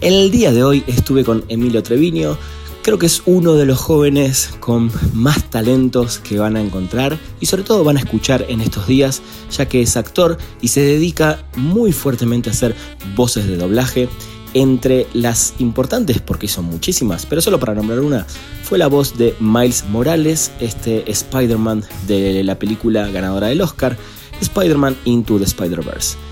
[0.00, 2.38] El día de hoy estuve con Emilio Treviño,
[2.82, 7.44] creo que es uno de los jóvenes con más talentos que van a encontrar y
[7.44, 11.44] sobre todo van a escuchar en estos días, ya que es actor y se dedica
[11.54, 12.74] muy fuertemente a hacer
[13.14, 14.08] voces de doblaje
[14.54, 18.26] entre las importantes, porque son muchísimas, pero solo para nombrar una,
[18.62, 23.98] fue la voz de Miles Morales, este Spider-Man de la película ganadora del Oscar,
[24.40, 26.29] Spider-Man Into the Spider-Verse.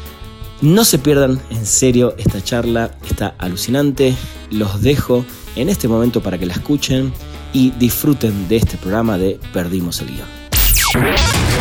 [0.60, 4.16] No se pierdan, en serio, esta charla está alucinante.
[4.50, 7.12] Los dejo en este momento para que la escuchen
[7.52, 10.28] y disfruten de este programa de Perdimos el guion.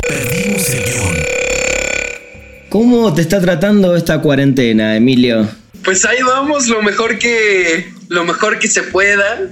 [0.07, 1.15] Perdimos el guion.
[2.69, 5.47] ¿Cómo te está tratando esta cuarentena, Emilio?
[5.83, 9.39] Pues ahí vamos, lo mejor que lo mejor que se pueda.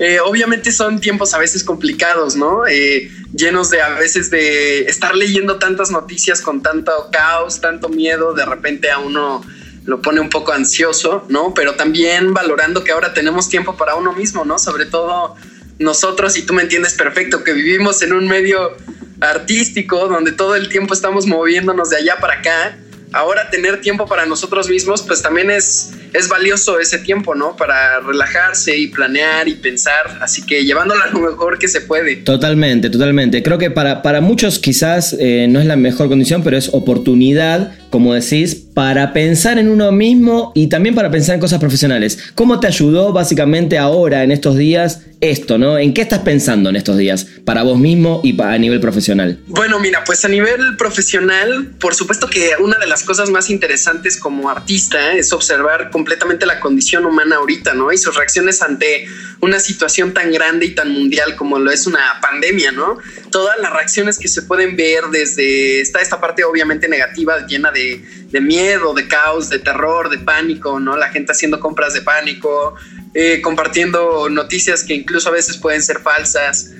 [0.00, 2.66] Eh, obviamente son tiempos a veces complicados, ¿no?
[2.66, 8.34] Eh, llenos de a veces de estar leyendo tantas noticias con tanto caos, tanto miedo,
[8.34, 9.44] de repente a uno
[9.84, 11.54] lo pone un poco ansioso, ¿no?
[11.54, 14.58] Pero también valorando que ahora tenemos tiempo para uno mismo, ¿no?
[14.58, 15.36] Sobre todo
[15.78, 18.76] nosotros, y tú me entiendes perfecto, que vivimos en un medio
[19.20, 22.78] artístico donde todo el tiempo estamos moviéndonos de allá para acá
[23.14, 27.56] ahora tener tiempo para nosotros mismos, pues también es, es valioso ese tiempo, ¿no?
[27.56, 30.18] Para relajarse y planear y pensar.
[30.20, 32.16] Así que llevándolo lo mejor que se puede.
[32.16, 33.42] Totalmente, totalmente.
[33.42, 37.76] Creo que para, para muchos quizás eh, no es la mejor condición, pero es oportunidad,
[37.90, 42.18] como decís, para pensar en uno mismo y también para pensar en cosas profesionales.
[42.34, 45.78] ¿Cómo te ayudó básicamente ahora, en estos días, esto, ¿no?
[45.78, 49.38] ¿En qué estás pensando en estos días para vos mismo y a nivel profesional?
[49.46, 54.18] Bueno, mira, pues a nivel profesional, por supuesto que una de las cosas más interesantes
[54.18, 57.92] como artista es observar completamente la condición humana ahorita, ¿no?
[57.92, 59.06] Y sus reacciones ante
[59.40, 62.98] una situación tan grande y tan mundial como lo es una pandemia, ¿no?
[63.30, 68.02] Todas las reacciones que se pueden ver desde está esta parte obviamente negativa, llena de
[68.30, 70.96] de miedo, de caos, de terror, de pánico, ¿no?
[70.96, 72.74] La gente haciendo compras de pánico,
[73.14, 76.72] eh, compartiendo noticias que incluso a veces pueden ser falsas.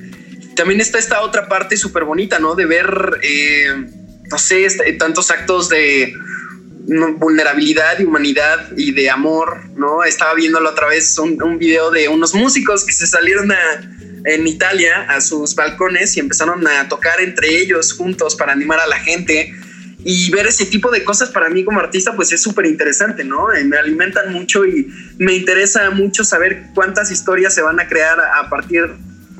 [0.57, 2.55] También está esta otra parte súper bonita, ¿no?
[2.55, 3.87] De ver, eh,
[4.31, 6.15] no sé, este, tantos actos de
[7.17, 10.05] vulnerabilidad y humanidad y de amor, ¿no?
[10.05, 13.53] Estaba viéndolo otra vez un, un video de unos músicos que se salieron
[14.25, 18.87] en Italia a sus balcones y empezaron a tocar entre ellos juntos para animar a
[18.87, 19.55] la gente
[20.05, 23.53] y ver ese tipo de cosas para mí como artista pues es súper interesante, ¿no?
[23.53, 28.19] Eh, me alimentan mucho y me interesa mucho saber cuántas historias se van a crear
[28.21, 28.85] a partir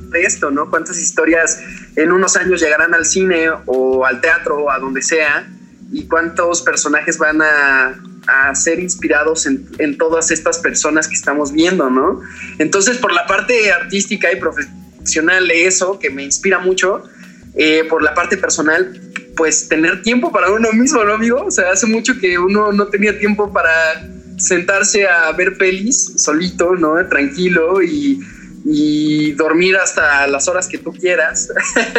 [0.09, 0.69] de esto, ¿no?
[0.71, 1.59] Cuántas historias
[1.95, 5.47] en unos años llegarán al cine o al teatro o a donde sea
[5.91, 11.51] y cuántos personajes van a, a ser inspirados en, en, todas estas personas que estamos
[11.51, 12.21] viendo, ¿no?
[12.57, 17.03] Entonces por la parte artística y profesional eso que me inspira mucho,
[17.55, 18.99] eh, por la parte personal
[19.35, 21.43] pues tener tiempo para uno mismo, ¿no, amigo?
[21.45, 26.75] O sea, hace mucho que uno no tenía tiempo para sentarse a ver pelis solito,
[26.75, 26.95] ¿no?
[27.07, 28.21] Tranquilo y,
[29.33, 31.49] dormir hasta las horas que tú quieras.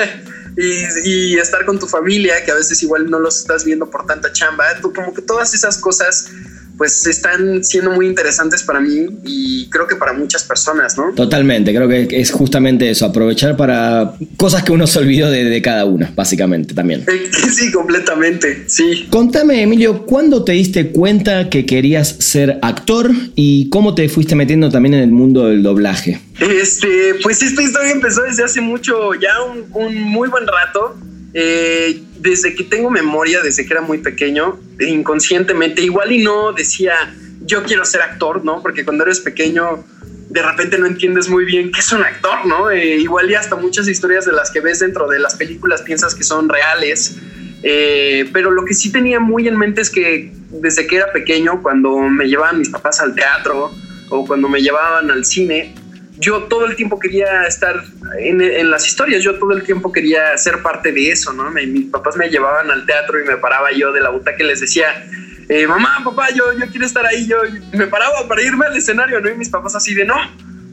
[0.56, 4.06] y, y, estar con tu familia, que a veces igual no los estás viendo por
[4.06, 4.64] tanta chamba.
[4.80, 6.30] Como que todas esas cosas
[6.76, 11.12] pues están siendo muy interesantes para mí y creo que para muchas personas, ¿no?
[11.14, 15.84] Totalmente, creo que es justamente eso, aprovechar para cosas que uno se olvidó de, cada
[15.84, 17.04] una, básicamente también.
[17.56, 19.06] Sí, completamente, sí.
[19.08, 24.70] Contame, Emilio, ¿cuándo te diste cuenta que querías ser actor y cómo te fuiste metiendo
[24.70, 26.20] también en el mundo del doblaje?
[26.40, 30.96] Este, pues esta historia empezó desde hace mucho, ya un, muy buen rato.
[31.38, 36.94] Eh, desde que tengo memoria, desde que era muy pequeño, inconscientemente, igual y no decía,
[37.42, 38.62] yo quiero ser actor, ¿no?
[38.62, 39.84] Porque cuando eres pequeño,
[40.30, 42.70] de repente no entiendes muy bien qué es un actor, ¿no?
[42.70, 46.14] Eh, igual y hasta muchas historias de las que ves dentro de las películas piensas
[46.14, 47.18] que son reales.
[47.62, 51.60] Eh, pero lo que sí tenía muy en mente es que desde que era pequeño,
[51.60, 53.70] cuando me llevaban mis papás al teatro
[54.08, 55.74] o cuando me llevaban al cine,
[56.18, 57.84] yo todo el tiempo quería estar
[58.18, 61.50] en, las historias, yo todo el tiempo quería ser parte de eso, ¿no?
[61.50, 64.60] mis papás me llevaban al teatro y me paraba yo de la butaca y les
[64.60, 65.06] decía,
[65.48, 67.38] eh, mamá, papá, yo, yo quiero estar ahí, yo
[67.72, 69.30] me paraba para irme al escenario, ¿no?
[69.30, 70.16] Y mis papás así de, no,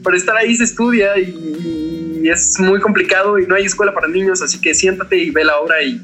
[0.02, 1.82] para estar ahí se estudia y,
[2.24, 5.58] es muy complicado y no hay escuela para niños, así que siéntate y ve la
[5.58, 6.00] obra y,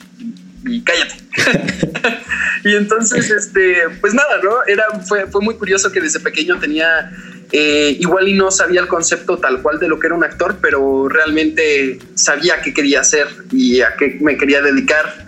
[0.67, 1.15] y cállate.
[2.65, 4.51] y entonces, este, pues nada, ¿no?
[4.67, 7.11] Era, fue, fue muy curioso que desde pequeño tenía
[7.53, 10.59] Eh, igual y no sabía el concepto tal cual de lo que era un actor,
[10.61, 15.27] pero realmente sabía qué quería hacer y a qué me quería dedicar.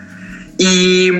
[0.56, 1.10] Y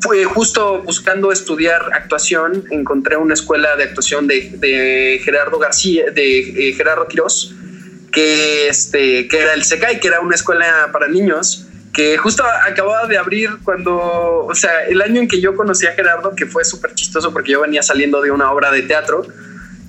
[0.00, 6.72] fue justo buscando estudiar actuación, encontré una escuela de actuación de, Gerardo García, de eh,
[6.74, 7.54] Gerardo Quirós,
[8.12, 13.06] que, este, que era el SECAI, que era una escuela para niños, que justo acababa
[13.08, 16.64] de abrir cuando, o sea, el año en que yo conocí a Gerardo, que fue
[16.64, 19.26] súper chistoso porque yo venía saliendo de una obra de teatro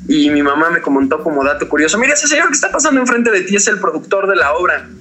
[0.07, 3.31] y mi mamá me comentó como dato curioso, mira ese señor que está pasando enfrente
[3.31, 4.87] de ti es el productor de la obra.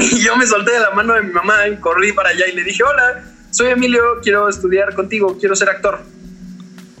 [0.00, 2.54] Y yo me solté de la mano de mi mamá y corrí para allá y
[2.54, 5.98] le dije, hola, soy Emilio, quiero estudiar contigo, quiero ser actor.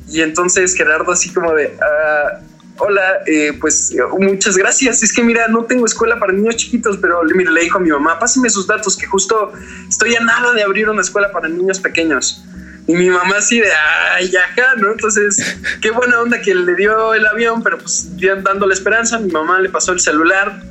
[0.08, 2.40] Y entonces Gerardo así como de, ah,
[2.78, 5.02] hola, eh, pues muchas gracias.
[5.02, 7.90] Es que mira, no tengo escuela para niños chiquitos, pero mire, le dijo a mi
[7.90, 9.52] mamá, páseme sus datos, que justo
[9.88, 12.44] estoy a nada de abrir una escuela para niños pequeños.
[12.88, 13.70] Y mi mamá así de,
[14.14, 14.90] ay, acá, ¿no?
[14.90, 18.08] Entonces, qué buena onda que le dio el avión, pero pues
[18.42, 20.62] dándole esperanza, mi mamá le pasó el celular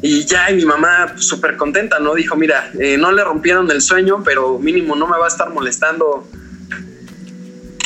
[0.00, 2.14] y ya, y mi mamá pues, súper contenta, ¿no?
[2.14, 5.50] Dijo, mira, eh, no le rompieron el sueño, pero mínimo no me va a estar
[5.50, 6.28] molestando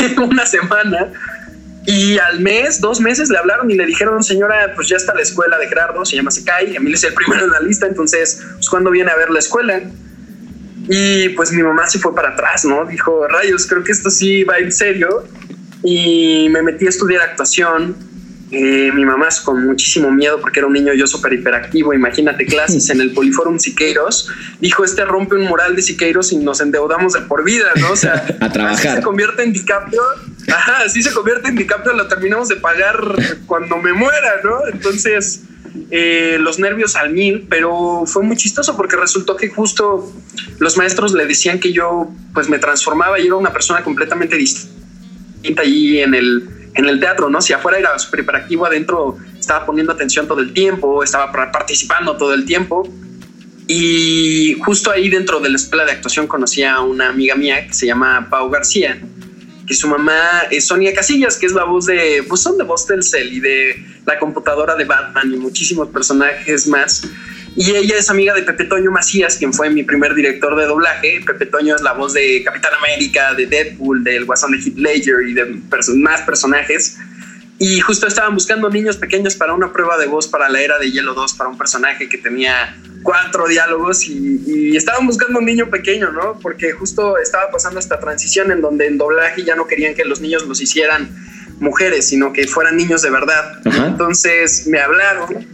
[0.19, 1.13] una semana.
[1.87, 5.23] Y al mes, dos meses, le hablaron y le dijeron, señora, pues ya está la
[5.23, 8.69] escuela de Gerardo, se llama Secai, Emilio es el primero en la lista, entonces, pues
[8.69, 9.81] cuando viene a ver la escuela.
[10.91, 12.85] Y pues mi mamá se fue para atrás, ¿no?
[12.85, 15.25] Dijo, rayos, creo que esto sí va en serio.
[15.83, 17.95] Y me metí a estudiar actuación
[18.53, 21.95] eh, mi mamá es con muchísimo miedo porque era un niño yo súper hiperactivo.
[21.95, 24.29] Imagínate clases en el Poliforum Siqueiros.
[24.61, 27.93] Dijo, este rompe un mural de Siqueiros y nos endeudamos de por vida, ¿no?
[27.93, 28.97] O sea, a trabajar.
[28.97, 30.03] se convierte en DiCaprio.
[30.49, 33.01] Ajá, así se convierte en DiCaprio, lo terminamos de pagar
[33.47, 34.67] cuando me muera, ¿no?
[34.73, 35.43] Entonces,
[35.91, 40.13] eh, los nervios al mil, pero fue muy chistoso porque resultó que justo
[40.59, 45.63] los maestros le decían que yo pues me transformaba y era una persona completamente distinta
[45.63, 47.41] allí en el en el teatro, ¿no?
[47.41, 52.33] Si afuera era súper hiperactivo, adentro estaba poniendo atención todo el tiempo, estaba participando todo
[52.35, 52.89] el tiempo.
[53.67, 57.73] Y justo ahí dentro de la escuela de actuación conocí a una amiga mía que
[57.73, 59.01] se llama Pau García,
[59.71, 62.89] que su mamá es Sonia Casillas, que es la voz de, pues son de voz
[62.89, 63.03] del
[63.33, 67.05] y de la computadora de Batman y muchísimos personajes más.
[67.55, 71.21] Y ella es amiga de Pepe Toño Macías, quien fue mi primer director de doblaje.
[71.25, 74.77] Pepe Toño es la voz de Capitán América, de Deadpool, del Guasón de Heath
[75.29, 75.61] y de
[75.99, 76.99] más personajes.
[77.61, 80.91] Y justo estaban buscando niños pequeños para una prueba de voz para la era de
[80.91, 85.71] Hielo 2, para un personaje que tenía cuatro diálogos y, y, estaban buscando un niño
[85.71, 86.39] pequeño, ¿no?
[86.41, 90.21] Porque justo estaba pasando esta transición en donde en doblaje ya no querían que los
[90.21, 91.09] niños los hicieran
[91.61, 93.61] mujeres, sino que fueran niños de verdad.
[93.65, 95.47] Entonces me hablaron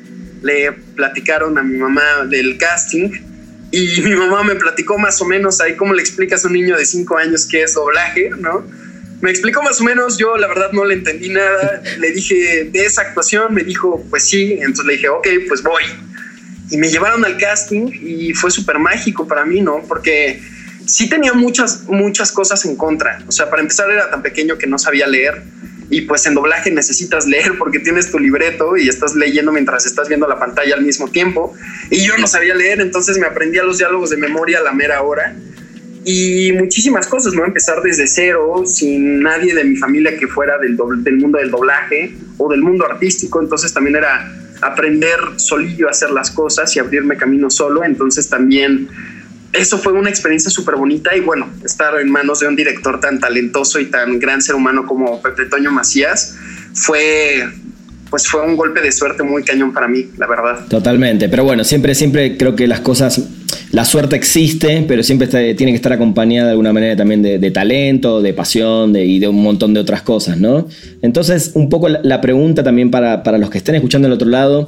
[0.43, 3.11] le platicaron a mi mamá del casting
[3.71, 6.77] y mi mamá me platicó más o menos ahí cómo le explicas a un niño
[6.77, 8.65] de 5 años qué es doblaje, ¿no?
[9.21, 12.85] Me explicó más o menos, yo la verdad no le entendí nada, le dije de
[12.85, 15.85] esa actuación, me dijo pues sí, entonces le dije ok, pues voy.
[16.71, 19.83] Y me llevaron al casting y fue súper mágico para mí, ¿no?
[19.89, 20.43] Porque
[20.87, 23.23] sí tenía muchas, muchas cosas en contra.
[23.27, 25.43] O sea, para empezar era tan pequeño que no sabía leer
[25.89, 30.09] y pues en doblaje necesitas leer porque tienes tu libreto y estás leyendo mientras estás
[30.09, 31.55] viendo la pantalla al mismo tiempo.
[31.91, 34.73] Y yo no sabía leer, entonces me aprendí a los diálogos de memoria a la
[34.73, 35.37] mera hora.
[36.09, 37.45] Y muchísimas cosas, ¿no?
[37.45, 42.15] Empezar desde cero, sin nadie de mi familia que fuera del, del mundo del doblaje
[42.39, 43.43] o del mundo artístico.
[43.43, 44.33] Entonces también era
[44.63, 47.83] aprender solillo a hacer las cosas y abrirme camino solo.
[47.83, 48.89] Entonces también
[49.53, 53.19] eso fue una experiencia súper bonita y bueno, estar en manos de un director tan
[53.19, 56.37] talentoso y tan gran ser humano como Pepe Toño Macías
[56.73, 57.49] fue
[58.11, 60.67] pues fue un golpe de suerte muy cañón para mí, la verdad.
[60.69, 63.21] Totalmente, pero bueno, siempre, siempre creo que las cosas,
[63.77, 68.23] la suerte existe, pero siempre tiene que estar acompañada de alguna manera también de, talento,
[68.23, 70.67] de pasión y de un montón de otras cosas, ¿no?
[71.03, 74.67] Entonces, un poco la, pregunta también para, para los que estén escuchando del otro lado,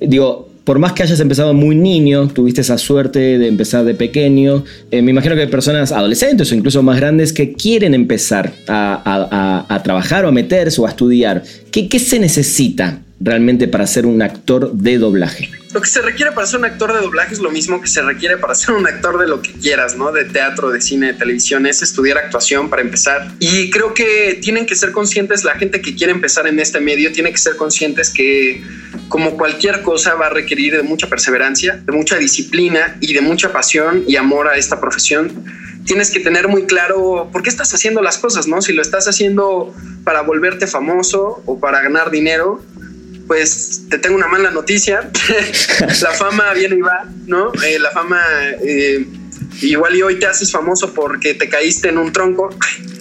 [0.00, 4.64] digo, por más que hayas empezado muy niño, tuviste esa suerte de empezar de pequeño,
[4.90, 9.80] eh, me imagino que hay personas adolescentes o incluso más grandes que quieren empezar a,
[9.84, 11.42] trabajar o a meterse o a estudiar.
[11.70, 15.50] ¿Qué, ¿Qué se necesita realmente para ser un actor de doblaje?
[15.72, 18.00] Lo que se requiere para ser un actor de doblaje es lo mismo que se
[18.00, 20.12] requiere para ser un actor de lo que quieras, ¿no?
[20.12, 23.34] De teatro, de cine, de televisión, es estudiar actuación para empezar.
[23.38, 27.12] Y creo que tienen que ser conscientes, la gente que quiere empezar en este medio,
[27.12, 28.62] tiene que ser conscientes que
[29.08, 33.52] como cualquier cosa va a requerir de mucha perseverancia, de mucha disciplina y de mucha
[33.52, 35.44] pasión y amor a esta profesión
[35.84, 38.60] tienes que tener muy claro por qué estás haciendo las cosas, ¿no?
[38.60, 42.62] Si lo estás haciendo para volverte famoso o para ganar dinero,
[43.28, 45.08] pues te tengo una mala noticia.
[46.02, 47.52] la fama viene y va, ¿no?
[47.64, 48.20] Eh, la fama,
[48.62, 49.06] eh,
[49.60, 52.48] igual y hoy te haces famoso porque te caíste en un tronco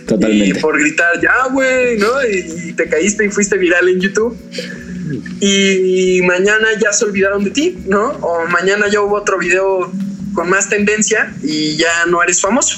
[0.05, 0.59] Totalmente.
[0.59, 2.09] por gritar, ya, güey, ¿no?
[2.29, 4.37] Y, te caíste y fuiste viral en YouTube.
[5.39, 8.09] Y, mañana ya se olvidaron de ti, ¿no?
[8.21, 9.91] O mañana ya hubo otro video
[10.33, 12.77] con más tendencia y ya no eres famoso.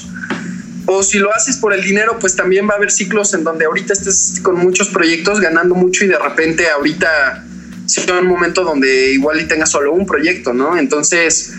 [0.92, 3.66] O si lo haces por el dinero, pues también va a haber ciclos en donde
[3.66, 7.46] ahorita estés con muchos proyectos ganando mucho y de repente ahorita
[7.86, 10.80] sea un momento donde igual y tengas solo un proyecto, ¿no?
[10.80, 11.54] Entonces,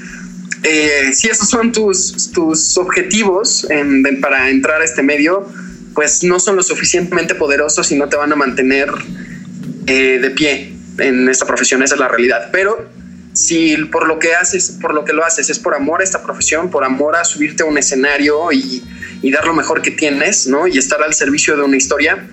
[0.64, 3.68] eh, si esos son tus, tus objetivos
[4.20, 5.46] para entrar a este medio,
[5.94, 8.88] pues no son lo suficientemente poderosos y no te van a mantener
[9.86, 12.48] eh, de pie en esta profesión, esa es la realidad.
[12.50, 12.84] Pero
[13.32, 16.20] si por lo que haces, por lo que lo haces, es por amor a esta
[16.20, 18.82] profesión, por amor a subirte a un escenario y,
[19.22, 20.66] y dar lo mejor que tienes, ¿no?
[20.66, 22.26] Y estar al servicio de una historia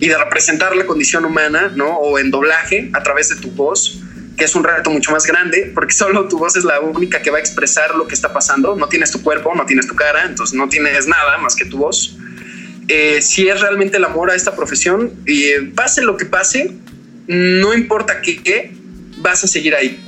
[0.00, 1.96] y de representar la condición humana, ¿no?
[1.96, 4.00] O en doblaje a través de tu voz,
[4.36, 7.30] que es un reto mucho más grande, porque solo tu voz es la única que
[7.30, 8.76] va a expresar lo que está pasando.
[8.76, 11.78] No tienes tu cuerpo, no tienes tu cara, entonces no tienes nada más que tu
[11.78, 12.18] voz.
[12.88, 16.72] Eh, si es realmente el amor a esta profesión, y eh, pase lo que pase,
[17.26, 18.72] no importa qué,
[19.18, 20.02] vas a seguir ahí.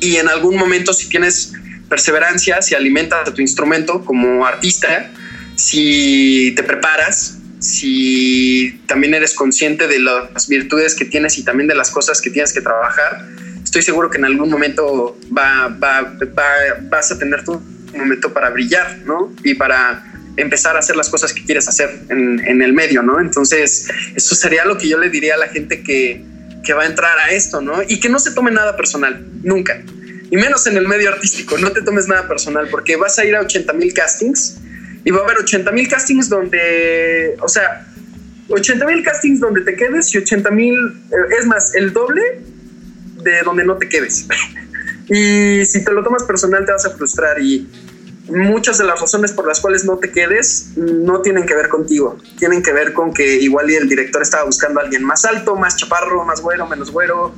[0.00, 1.54] Y en algún momento, si tienes
[1.88, 5.10] perseverancia, si alimentas a tu instrumento como artista,
[5.56, 11.74] si te preparas, si también eres consciente de las virtudes que tienes y también de
[11.74, 13.26] las cosas que tienes que trabajar,
[13.62, 17.60] estoy seguro que en algún momento va, vas a tener tu
[17.96, 19.32] momento para brillar, ¿no?
[19.44, 20.02] Y para
[20.36, 23.20] empezar a hacer las cosas que quieres hacer en, el medio, ¿no?
[23.20, 26.24] Entonces, eso sería lo que yo le diría a la gente que,
[26.64, 27.82] que va a entrar a esto, ¿no?
[27.86, 29.82] Y que no se tome nada personal, nunca.
[30.30, 33.36] Y menos en el medio artístico, no te tomes nada personal, porque vas a ir
[33.36, 34.56] a 80 mil castings
[35.04, 37.86] y va a haber 80 mil castings donde, o sea,
[38.48, 40.76] 80 mil castings donde te quedes y 80 mil,
[41.10, 42.22] eh, es más, el doble
[43.22, 44.26] de donde no te quedes.
[45.08, 47.68] y si te lo tomas personal te vas a frustrar y
[48.28, 52.18] muchas de las razones por las cuales no te quedes no tienen que ver contigo,
[52.38, 55.56] tienen que ver con que igual y el director estaba buscando a alguien más alto,
[55.56, 57.34] más chaparro, más güero, menos güero,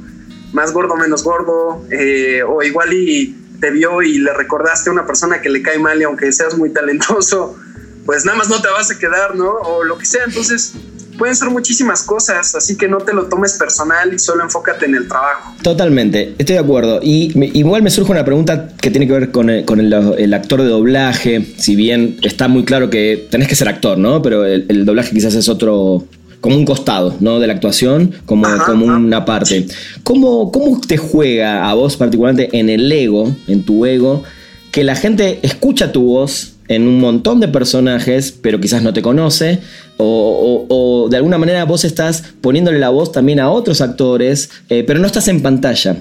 [0.53, 5.07] más gordo, menos gordo, eh, o igual y te vio y le recordaste a una
[5.07, 7.57] persona que le cae mal y aunque seas muy talentoso,
[8.05, 9.49] pues nada más no te vas a quedar, ¿no?
[9.49, 10.23] O lo que sea.
[10.27, 10.75] Entonces,
[11.17, 14.97] pueden ser muchísimas cosas, así que no te lo tomes personal y solo enfócate en
[14.97, 15.55] el trabajo.
[15.63, 17.01] Totalmente, estoy de acuerdo.
[17.03, 21.55] Y igual me surge una pregunta que tiene que ver con, el, actor de doblaje,
[21.57, 24.21] si bien está muy claro que tenés que ser actor, ¿no?
[24.21, 26.07] Pero el doblaje quizás es otro,
[26.45, 27.41] como un costado, ¿no?
[27.41, 29.67] De la actuación, como, como una parte.
[30.03, 34.23] ¿Cómo, ¿Cómo te juega a vos particularmente en el ego, en tu ego,
[34.71, 39.01] que la gente escucha tu voz en un montón de personajes, pero quizás no te
[39.01, 39.61] conoce,
[39.97, 45.01] o, de alguna manera vos estás poniéndole la voz también a otros actores, eh, pero
[45.01, 45.97] no estás en pantalla.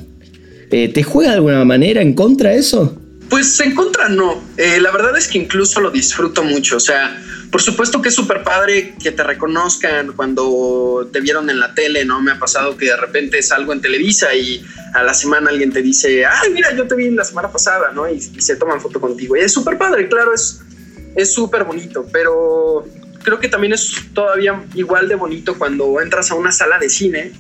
[0.71, 2.97] Eh, ¿Te juega de alguna manera en contra eso?
[3.33, 4.43] Pues en contra no.
[4.57, 6.77] Eh, la verdad es que incluso lo disfruto mucho.
[6.77, 11.59] O sea, por supuesto que es súper padre que te reconozcan cuando te vieron en
[11.59, 12.21] la tele, ¿no?
[12.21, 14.63] Me ha pasado que de repente salgo en Televisa y
[14.93, 18.07] a la semana alguien te dice, ay, mira, yo te vi la semana pasada, ¿no?
[18.07, 19.35] Y, se toman foto contigo.
[19.35, 22.87] Y es súper padre, claro, es súper bonito, pero
[23.23, 27.31] creo que también es todavía igual de bonito cuando entras a una sala de cine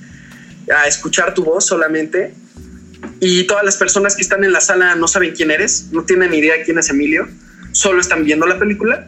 [0.75, 2.33] a escuchar tu voz solamente
[3.19, 6.33] y todas las personas que están en la sala no saben quién eres, no tienen
[6.33, 7.27] idea quién es Emilio,
[7.71, 9.07] solo están viendo la película.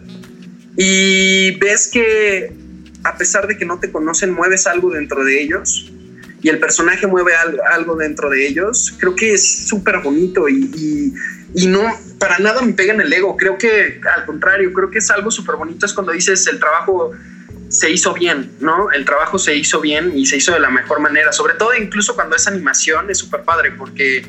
[0.78, 2.54] Y ves que
[3.04, 5.92] a pesar de que no te conocen, mueves algo dentro de ellos
[6.42, 7.34] y el personaje mueve
[7.72, 11.14] algo dentro de ellos, creo que es súper bonito y,
[11.56, 11.84] y, no,
[12.20, 15.32] para nada me pega en el ego, creo que al contrario, creo que es algo
[15.32, 17.14] súper bonito, es cuando dices el trabajo
[17.69, 18.91] se hizo bien, ¿no?
[18.91, 22.15] El trabajo se hizo bien y se hizo de la mejor manera, sobre todo incluso
[22.15, 24.25] cuando es animación, es súper padre porque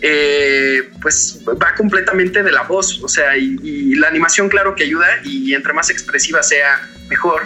[0.00, 5.08] eh, pues va completamente de la voz, o sea, y, la animación claro que ayuda
[5.24, 7.42] y entre más expresiva sea, mejor,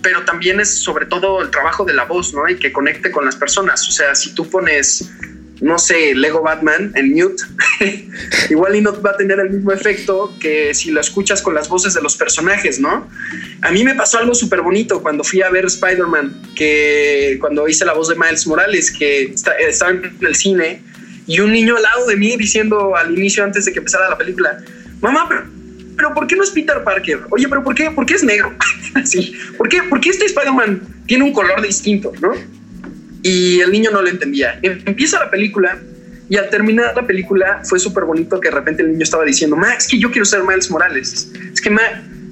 [0.00, 2.48] pero también es sobre todo el trabajo de la voz, ¿no?
[2.48, 5.10] Y que conecte con las personas, o sea, si tú pones,
[5.60, 7.42] no sé, Lego Batman en mute,
[8.50, 11.68] igual y no va a tener el mismo efecto que si lo escuchas con las
[11.68, 13.08] voces de los personajes, ¿no?
[13.62, 17.84] A mí me pasó algo súper bonito cuando fui a ver Spider-Man, que cuando hice
[17.84, 19.34] la voz de Miles Morales, que
[19.68, 20.82] estaba en el cine,
[21.26, 24.18] y un niño al lado de mí diciendo al inicio, antes de que empezara la
[24.18, 24.58] película,
[25.00, 25.44] mamá, pero,
[25.96, 27.20] pero ¿por qué no es Peter Parker?
[27.30, 28.54] Oye, pero ¿por qué, ¿por qué es negro?
[29.04, 32.34] sí, ¿por qué, ¿por qué este Spider-Man tiene un color distinto, no?
[33.26, 34.56] Y el niño no lo entendía.
[34.62, 35.80] Em, empieza la película
[36.28, 39.56] y al terminar la película fue súper bonito que de repente el niño estaba diciendo,
[39.56, 41.32] Max, es que yo quiero ser Miles Morales.
[41.52, 41.76] Es que,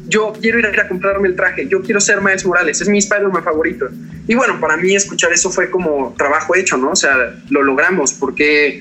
[0.06, 3.42] yo quiero ir a comprarme el traje, yo quiero ser Miles Morales, es mi Spider-Man
[3.42, 3.88] favorito.
[4.28, 6.90] Y bueno, para mí escuchar eso fue como trabajo hecho, ¿no?
[6.90, 8.78] O sea, lo logramos porque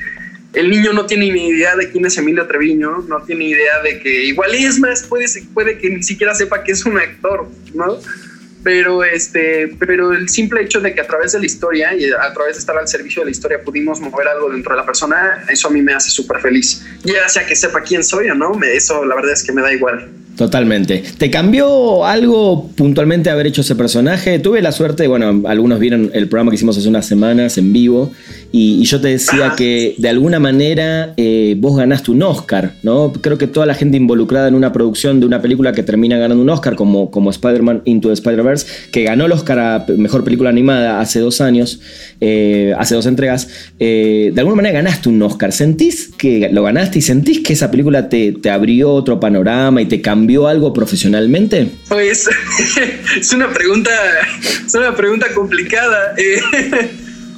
[0.53, 3.99] el niño no tiene ni idea de quién es Emilio Treviño, no tiene idea de
[3.99, 7.97] que igual es más, puede, puede que ni siquiera sepa que es un actor, ¿no?
[8.63, 12.33] Pero, este, pero el simple hecho de que a través de la historia y a
[12.33, 15.43] través de estar al servicio de la historia pudimos mover algo dentro de la persona,
[15.49, 16.85] eso a mí me hace súper feliz.
[17.03, 19.73] Ya sea que sepa quién soy o no, eso la verdad es que me da
[19.73, 20.22] igual.
[20.37, 21.03] Totalmente.
[21.17, 24.39] ¿Te cambió algo puntualmente haber hecho ese personaje?
[24.39, 28.11] Tuve la suerte, bueno, algunos vieron el programa que hicimos hace unas semanas en vivo
[28.51, 33.13] y, yo te decía que de alguna manera eh, vos ganaste un Oscar, ¿no?
[33.13, 36.43] Creo que toda la gente involucrada en una producción de una película que termina ganando
[36.43, 40.49] un Oscar, como, como Spider-Man Into the Spider-Verse, que ganó el Oscar a Mejor Película
[40.49, 41.79] Animada hace dos años,
[42.21, 43.47] eh, hace dos entregas,
[43.79, 45.51] eh, de alguna manera ganaste un Oscar.
[45.51, 49.85] ¿Sentís que lo ganaste y sentís que esa película te, te abrió otro panorama y
[49.85, 51.71] te cambió algo profesionalmente?
[51.89, 52.29] Pues
[53.17, 53.91] es una pregunta,
[54.65, 56.15] es una pregunta complicada.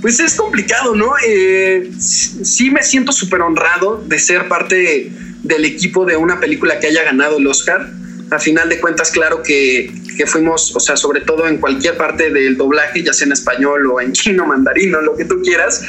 [0.01, 1.13] Pues es complicado, ¿no?
[1.27, 5.11] Eh, sí me siento súper honrado de ser parte
[5.41, 7.89] del equipo de una película que haya ganado el Oscar.
[8.29, 12.29] A final de cuentas, claro que, que, fuimos, o sea, sobre todo en cualquier parte
[12.29, 15.81] del doblaje, ya sea en español o en chino, mandarino, lo que tú quieras,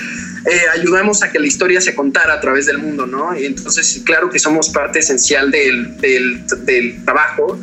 [0.47, 3.37] eh, ayudamos a que la historia se contara a través del mundo, ¿no?
[3.39, 7.59] Y entonces, claro que somos parte esencial del, del, del trabajo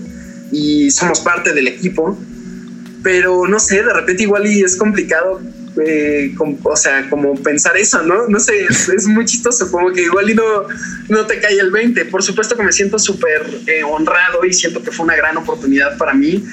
[0.52, 2.18] y somos parte del equipo,
[3.02, 5.42] pero no sé, de repente igual y es complicado
[5.82, 8.28] eh, o sea, como pensar eso, ¿no?
[8.28, 10.44] No sé, es, muy chistoso, como que igual y no,
[11.10, 12.06] no te cae el 20.
[12.06, 15.98] Por supuesto que me siento súper eh, honrado y siento que fue una gran oportunidad
[15.98, 16.44] para mí.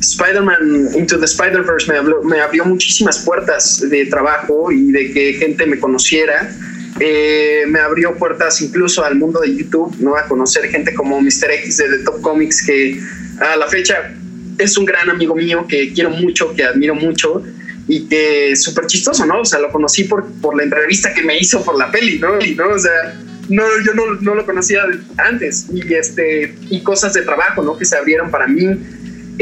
[0.00, 1.90] Spider-Man Into the Spider-Verse
[2.24, 6.50] me, abrió muchísimas puertas de trabajo y de que gente me conociera.
[6.98, 10.16] Eh, me abrió puertas incluso al mundo de YouTube, ¿no?
[10.16, 11.50] A conocer gente como Mr.
[11.50, 13.00] X de The Top Comics, que
[13.40, 14.14] a la fecha
[14.58, 17.42] es un gran amigo mío que quiero mucho, que admiro mucho
[17.88, 19.40] y que súper chistoso, ¿no?
[19.40, 22.32] O sea, lo conocí por, por la entrevista que me hizo por la peli, ¿no?
[22.56, 22.74] ¿no?
[22.74, 23.14] O sea,
[23.48, 24.82] no, yo no, no, lo conocía
[25.16, 27.76] antes y, este, y cosas de trabajo, ¿no?
[27.76, 28.78] Que se abrieron para mí.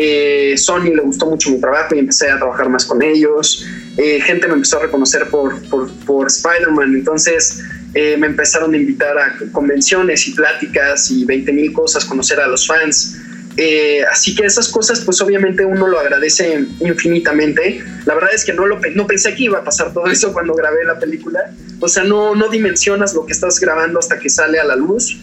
[0.01, 3.67] Eh, Sony le gustó mucho mi trabajo y empecé a trabajar más con ellos.
[3.97, 7.65] Eh, gente me empezó a reconocer por, por, por Spider-Man, entonces
[7.95, 12.47] eh, me empezaron a invitar a convenciones y pláticas y 20 mil cosas, conocer a
[12.47, 13.17] los fans.
[14.13, 17.83] Así que esas cosas, pues obviamente uno lo agradece infinitamente.
[18.07, 20.55] La verdad es que no, lo, no pensé que iba a pasar todo eso cuando
[20.55, 21.41] grabé la película.
[21.81, 25.19] O sea, no, no dimensionas lo que estás grabando hasta que sale a la luz.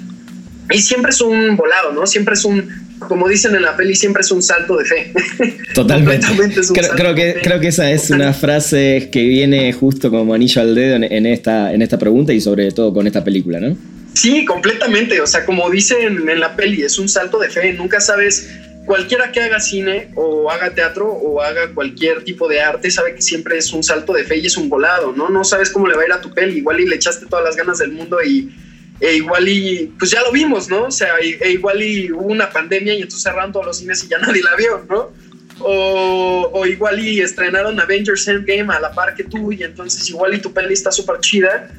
[0.69, 2.05] Y siempre es un volado, ¿no?
[2.07, 5.13] Siempre es un, como dicen en la peli, siempre es un salto de fe.
[5.73, 6.27] Totalmente.
[6.95, 10.95] creo, que, creo que esa es una frase que viene justo como anillo al dedo
[10.95, 13.75] en, esta, en esta pregunta y sobre todo con esta película, ¿no?
[14.13, 15.19] Sí, completamente.
[15.21, 17.73] O sea, como dicen en la peli, es un salto de fe.
[17.73, 18.49] Nunca sabes,
[18.85, 23.21] cualquiera que haga cine o haga teatro o haga cualquier tipo de arte, sabe que
[23.21, 25.29] siempre es un salto de fe y es un volado, ¿no?
[25.29, 26.57] No sabes cómo le va a ir a tu peli.
[26.57, 28.49] Igual y le echaste todas las ganas del mundo y
[28.99, 30.83] e igual y pues ya lo vimos, ¿no?
[30.85, 34.07] O sea, e igual y hubo una pandemia y entonces cerraron todos los cines y
[34.07, 35.11] ya nadie la vio, ¿no?
[35.59, 40.33] O, o, igual y estrenaron Avengers Endgame a la par que tú y entonces igual
[40.33, 41.69] y tu peli está súper chida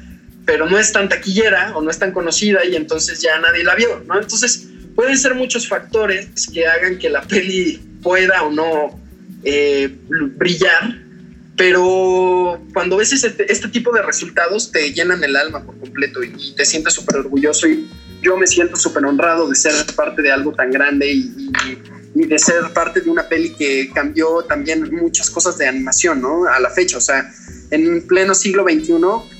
[0.47, 3.75] pero no es tan taquillera o no es tan conocida y entonces ya nadie la
[3.75, 4.19] vio, ¿no?
[4.19, 8.97] Entonces pueden ser muchos factores que hagan que la peli pueda o no
[9.43, 11.01] eh, brillar,
[11.57, 16.63] pero cuando ves este, tipo de resultados te llenan el alma por completo y, te
[16.65, 17.89] sientes súper orgulloso y
[18.21, 21.51] yo me siento súper honrado de ser parte de algo tan grande y,
[22.15, 26.45] y, de ser parte de una peli que cambió también muchas cosas de animación, ¿no?
[26.45, 27.31] A la fecha, o sea,
[27.69, 28.93] en pleno siglo XXI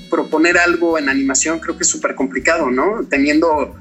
[0.09, 3.05] proponer algo en animación creo que es súper complicado, ¿no?
[3.09, 3.75] Teniendo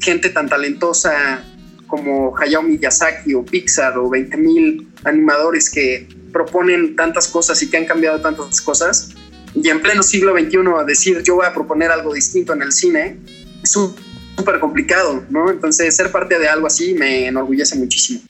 [0.00, 1.44] gente tan talentosa
[1.92, 7.84] como Hayao Miyazaki o Pixar o 20.000 animadores que proponen tantas cosas y que han
[7.84, 9.10] cambiado tantas cosas,
[9.54, 13.18] y en pleno siglo XXI decir yo voy a proponer algo distinto en el cine,
[13.62, 15.50] es súper complicado, ¿no?
[15.50, 18.22] Entonces ser parte de algo así me enorgullece muchísimo.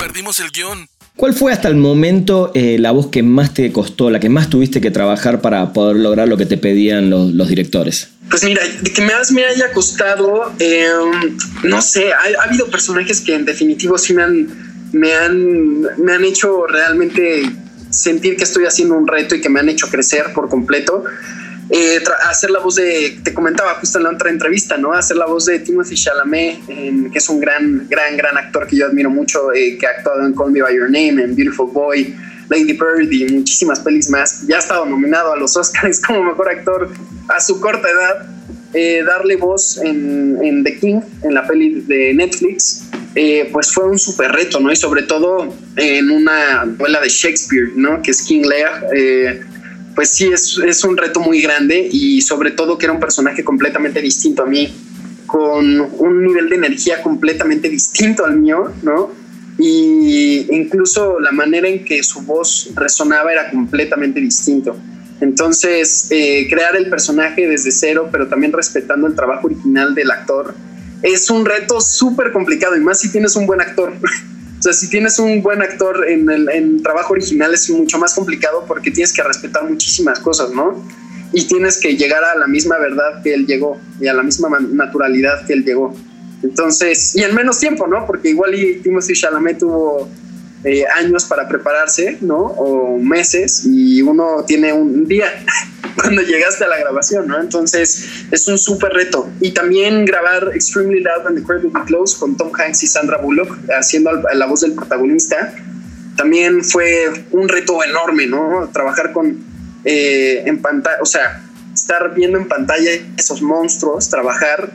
[0.00, 0.88] Perdimos el guion.
[1.14, 4.50] ¿Cuál fue hasta el momento eh, la voz que más te costó, la que más
[4.50, 8.08] tuviste que trabajar para poder lograr lo que te pedían los, directores?
[8.30, 13.34] Pues mira, de que más me haya costado, em, no sé, ha, habido personajes que
[13.34, 14.48] en definitivo sí me han,
[14.92, 17.50] me han, me han hecho realmente
[17.90, 21.04] sentir que estoy haciendo un reto y que me han hecho crecer por completo.
[21.70, 24.94] Eh, hacer la voz de, te comentaba justo en la otra entrevista, ¿no?
[24.94, 28.86] Hacer la voz de Timothy Chalamet, que es un gran, gran, gran actor que yo
[28.86, 32.14] admiro mucho, eh, que ha actuado en Call Me By Your Name, en Beautiful Boy,
[32.48, 34.46] Lady Bird y muchísimas pelis más.
[34.46, 36.90] Ya ha estado nominado a los Oscars como mejor actor
[37.28, 38.34] a su corta edad.
[38.74, 42.84] Eh, darle voz en, The King, en la peli de Netflix,
[43.50, 44.70] pues fue un súper reto, ¿no?
[44.70, 48.02] Y sobre todo en una novela de Shakespeare, ¿no?
[48.02, 48.88] Que es King Lear
[49.98, 53.42] pues sí, es, es un reto muy grande y sobre todo que era un personaje
[53.42, 54.72] completamente distinto a mí,
[55.26, 59.10] con un nivel de energía completamente distinto al mío, ¿no?
[59.58, 64.76] Y incluso la manera en que su voz resonaba era completamente distinto.
[65.20, 70.54] Entonces, eh, crear el personaje desde cero, pero también respetando el trabajo original del actor,
[71.02, 73.92] es un reto súper complicado y más si tienes un buen actor.
[74.58, 78.64] o sea, si tienes un buen actor en el trabajo original es mucho más complicado
[78.66, 80.84] porque tienes que respetar muchísimas cosas, ¿no?
[81.32, 84.48] Y tienes que llegar a la misma verdad que él llegó y a la misma
[84.60, 85.94] naturalidad que él llegó.
[86.48, 88.06] Entonces, y en menos tiempo, ¿no?
[88.06, 90.08] Porque igual y Timothy Chalamet tuvo
[90.64, 92.38] eh, años para prepararse, ¿no?
[92.38, 95.26] O meses, y uno tiene un día
[95.94, 97.38] cuando llegaste a la grabación, ¿no?
[97.38, 99.28] Entonces es un súper reto.
[99.40, 104.10] Y también grabar Extremely Loud and Incredibly Close con Tom Hanks y Sandra Bullock haciendo
[104.12, 105.54] la voz del protagonista,
[106.16, 108.70] también fue un reto enorme, ¿no?
[108.72, 109.38] Trabajar con,
[109.84, 114.72] eh, en pantalla, o sea, estar viendo en pantalla esos monstruos, trabajar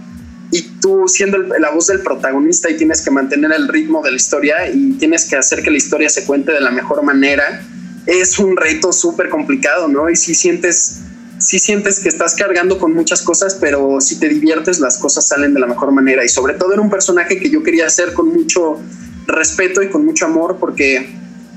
[0.53, 4.17] y tú siendo la voz del protagonista y tienes que mantener el ritmo de la
[4.17, 7.65] historia y tienes que hacer que la historia se cuente de la mejor manera,
[8.05, 10.11] es un reto súper complicado, ¿no?
[10.11, 10.99] Y si sientes,
[11.39, 15.55] si sientes que estás cargando con muchas cosas, pero si te diviertes, las cosas salen
[15.55, 16.23] de la mejor manera.
[16.23, 18.79] Y sobre todo era un personaje que yo quería hacer con mucho
[19.25, 20.97] respeto y con mucho amor, porque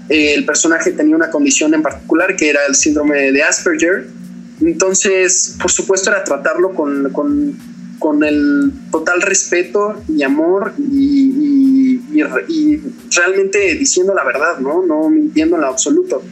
[0.08, 4.08] eh, el personaje tenía una condición en particular que era el síndrome de Asperger.
[4.62, 7.58] Entonces, por supuesto, era tratarlo con, con
[8.06, 11.98] con el total respeto y amor y,
[13.16, 14.86] realmente diciendo la verdad, ¿no?
[14.86, 16.22] No mintiendo en lo absoluto.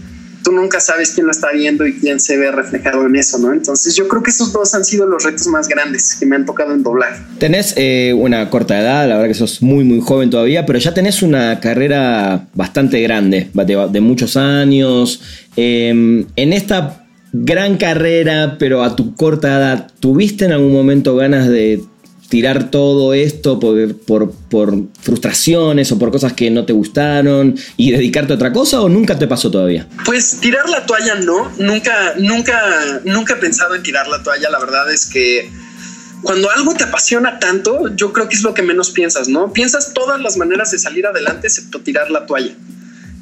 [0.45, 3.53] Tú nunca sabes quién lo está viendo y quién se ve reflejado en eso, ¿no?
[3.53, 6.47] Entonces yo creo que esos dos han sido los retos más grandes que me han
[6.47, 7.21] tocado en doblaje.
[7.39, 10.95] Tenés eh, una corta edad, la verdad que sos muy, muy joven todavía, pero ya
[10.95, 15.21] tenés una carrera bastante grande, de, muchos años.
[15.57, 17.04] Em, en esta
[17.37, 21.83] gran carrera, pero a tu corta edad, ¿tuviste en algún momento ganas de
[22.29, 23.97] tirar todo esto por,
[24.49, 28.89] por, frustraciones o por cosas que no te gustaron y dedicarte a otra cosa o
[28.89, 29.89] nunca te pasó todavía?
[30.05, 34.61] Pues tirar la toalla no, nunca, nunca, nunca he pensado en tirar la toalla, la
[34.61, 35.51] verdad es que
[36.23, 39.53] cuando algo te apasiona tanto, yo creo que es lo que menos piensas, ¿no?
[39.53, 42.55] Piensas todas las maneras de salir adelante excepto tirar la toalla.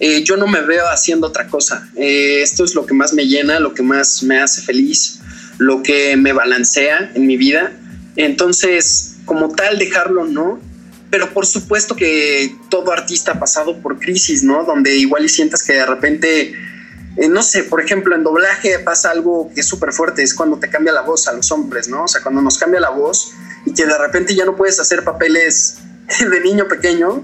[0.05, 1.89] Eh, yo no me veo haciendo otra cosa.
[1.95, 5.21] Eh, esto es lo que más me llena, lo que más me hace feliz,
[5.59, 7.73] lo que me balancea en mi vida.
[8.17, 10.61] Entonces, como tal, dejarlo no.
[11.09, 14.65] Pero por supuesto que todo artista ha pasado por crisis, ¿no?
[14.65, 16.53] Donde igual y sientas que de repente,
[17.19, 20.59] eh, no sé, por ejemplo, en doblaje pasa algo que es súper fuerte, es cuando
[20.59, 22.07] te cambia la voz a los hombres, ¿no?
[22.07, 23.35] O sea, cuando nos cambia la voz
[23.65, 25.77] y que de repente ya no puedes hacer papeles
[26.29, 27.23] de niño pequeño,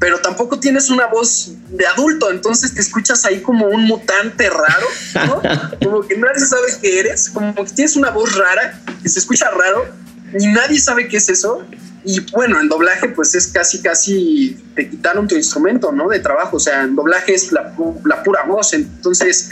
[0.00, 4.86] pero tampoco tienes una voz de adulto, entonces te escuchas ahí como un mutante raro,
[5.26, 5.42] ¿no?
[5.84, 9.50] como que nadie sabe qué eres, como que tienes una voz rara, que se escucha
[9.50, 9.86] raro,
[10.38, 11.62] y nadie sabe qué es eso.
[12.02, 16.08] Y bueno, en doblaje pues es casi, casi te quitaron tu instrumento, ¿no?
[16.08, 17.74] De trabajo, o sea, en doblaje es la,
[18.24, 19.50] pura voz, entonces,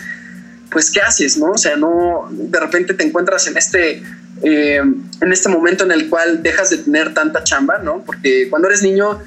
[0.71, 1.51] pues, ¿qué haces, no?
[1.51, 4.03] O sea, no, de repente te encuentras en este...
[4.41, 4.81] Eh,
[5.21, 8.05] en este momento en el cual dejas de tener tanta chamba, ¿no?
[8.07, 9.21] Porque cuando eres niño,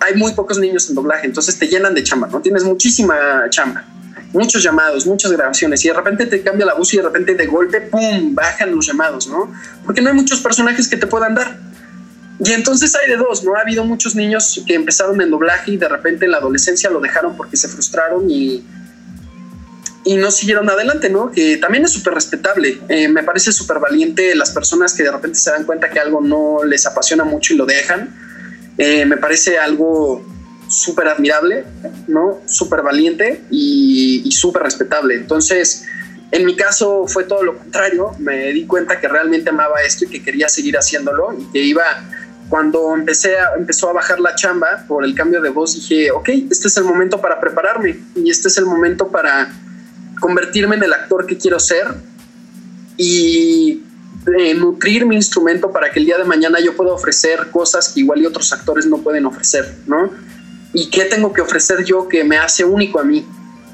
[0.00, 2.40] hay muy pocos niños en doblaje, entonces te llenan de chamba, ¿no?
[2.40, 3.16] Tienes muchísima
[3.50, 3.84] chamba,
[4.32, 7.46] muchos llamados, muchas grabaciones y de repente te cambia la voz y de repente de
[7.46, 9.52] golpe, ¡pum!, bajan los llamados, ¿no?
[9.84, 11.58] Porque no hay muchos personajes que te puedan dar.
[12.38, 13.54] Y entonces hay de dos, ¿no?
[13.56, 17.00] Ha habido muchos niños que empezaron en doblaje y de repente en la adolescencia lo
[17.00, 18.62] dejaron porque se frustraron y,
[20.04, 21.30] y no siguieron adelante, ¿no?
[21.30, 22.78] Que también es súper respetable.
[22.90, 26.20] Eh, me parece súper valiente las personas que de repente se dan cuenta que algo
[26.20, 28.14] no les apasiona mucho y lo dejan
[28.78, 30.24] eh, me parece algo
[30.68, 31.64] súper admirable,
[32.08, 32.40] ¿no?
[32.46, 35.14] Súper valiente y, y súper respetable.
[35.14, 35.84] Entonces,
[36.32, 38.12] en mi caso fue todo lo contrario.
[38.18, 41.84] Me di cuenta que realmente amaba esto y que quería seguir haciéndolo y que iba
[42.48, 46.68] cuando empecé empezó a bajar la chamba por el cambio de voz, dije, ok, este
[46.68, 49.52] es el momento para prepararme y este es el momento para
[50.20, 51.86] convertirme en el actor que quiero ser
[52.96, 53.82] y
[54.56, 58.20] nutrir mi instrumento para que el día de mañana yo pueda ofrecer cosas que igual
[58.20, 60.10] y otros actores no pueden ofrecer, ¿no?
[60.72, 63.24] ¿Y qué tengo que ofrecer yo que me hace único a mí?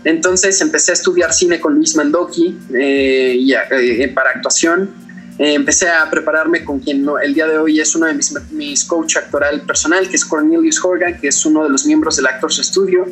[0.04, 3.36] Entonces empecé a estudiar cine con Luis Mandoki eh,
[3.70, 4.90] eh, para actuación.
[5.38, 8.84] Eh, empecé a prepararme con quien el día de hoy es uno de mis, mis
[8.84, 12.58] coach actoral personal, que es Cornelius Horgan, que es uno de los miembros del Actors
[12.58, 13.06] Studio.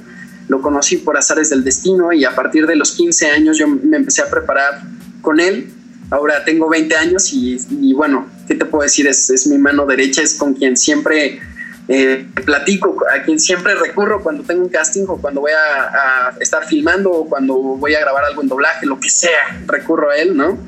[0.49, 3.97] Lo conocí por azares del destino y a partir de los 15 años yo me
[3.97, 4.83] empecé a preparar
[5.23, 5.73] con él
[6.11, 9.07] Ahora tengo 20 años y, bueno, ¿qué te puedo decir?
[9.07, 11.41] Es, mi mano derecha, es con quien siempre
[11.87, 16.67] eh, platico, a quien siempre recurro cuando tengo un casting o cuando voy a, estar
[16.67, 20.37] filmando o cuando voy a grabar algo en doblaje, lo que sea, recurro a él,
[20.37, 20.59] ¿no?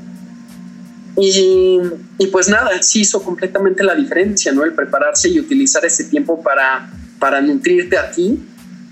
[1.17, 1.81] Y,
[2.31, 4.65] pues nada, sí hizo completamente la diferencia, ¿no?
[4.65, 8.41] El prepararse y utilizar ese tiempo para, para nutrirte a ti,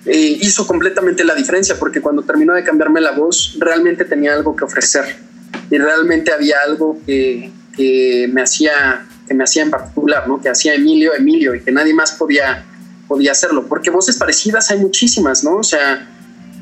[0.04, 4.56] eh, hizo completamente la diferencia, porque cuando terminó de cambiarme la voz, realmente tenía algo
[4.56, 5.29] que ofrecer
[5.70, 10.40] y realmente había algo que, que me hacía que me hacía en particular, ¿no?
[10.40, 12.64] que hacía Emilio, Emilio, y que nadie más podía,
[13.06, 15.58] podía hacerlo, porque voces parecidas hay muchísimas, ¿no?
[15.58, 16.04] O sea,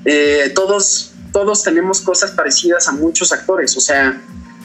[0.05, 4.20] eh, todos, todos tenemos cosas parecidas a muchos actores, o sea,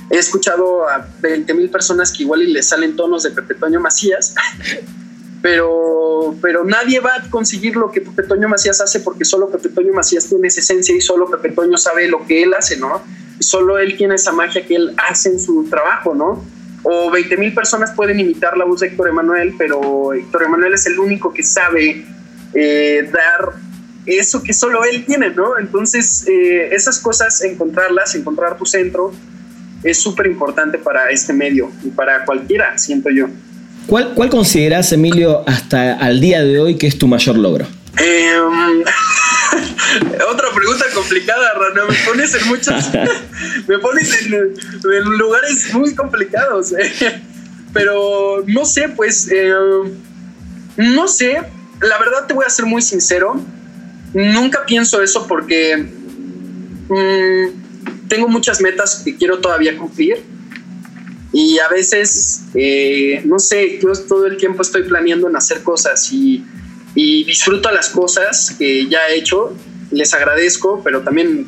[0.10, 3.80] he escuchado a 20 mil personas que igual y le salen tonos de Pepe Toño
[3.80, 4.36] Macías,
[5.44, 9.68] pero, pero nadie va a conseguir lo que Pepe Toño Macías hace porque solo Pepe
[9.68, 13.04] Toño Macías tiene esa esencia y solo Pepe Toño sabe lo que él hace, ¿no?
[13.38, 16.42] Y solo él tiene esa magia que él hace en su trabajo, ¿no?
[16.84, 20.86] o 20 mil personas pueden imitar la voz de Héctor Emanuel, pero Héctor Emanuel es
[20.86, 22.06] el único que sabe
[22.54, 23.54] eh, dar
[24.06, 25.58] eso que solo él tiene, ¿no?
[25.58, 29.14] Entonces, eh, esas cosas, encontrarlas, encontrar tu centro,
[29.82, 33.28] es súper importante para este medio y para cualquiera, siento yo.
[33.88, 37.68] ¿Cuál, ¿Cuál consideras, Emilio, hasta al día de hoy que es tu mayor logro?
[38.00, 38.34] Eh,
[40.32, 41.84] Otra pregunta complicada, Rana.
[41.88, 42.92] Me pones en muchos.
[43.68, 46.74] me pones en, lugares muy complicados.
[46.74, 47.22] Eh.
[47.74, 49.30] Pero no sé, pues.
[49.32, 49.54] Eh,
[50.78, 51.42] no sé.
[51.82, 53.40] La verdad, te voy a ser muy sincero.
[54.14, 55.78] Nunca pienso eso porque.
[56.90, 60.33] Mm, tengo muchas metas que quiero todavía cumplir.
[61.34, 66.14] Y a veces, eh, no sé, yo todo el tiempo estoy planeando en hacer cosas
[66.14, 66.44] y
[66.96, 69.54] y disfruto las cosas que ya he hecho,
[69.92, 71.46] les agradezco, pero también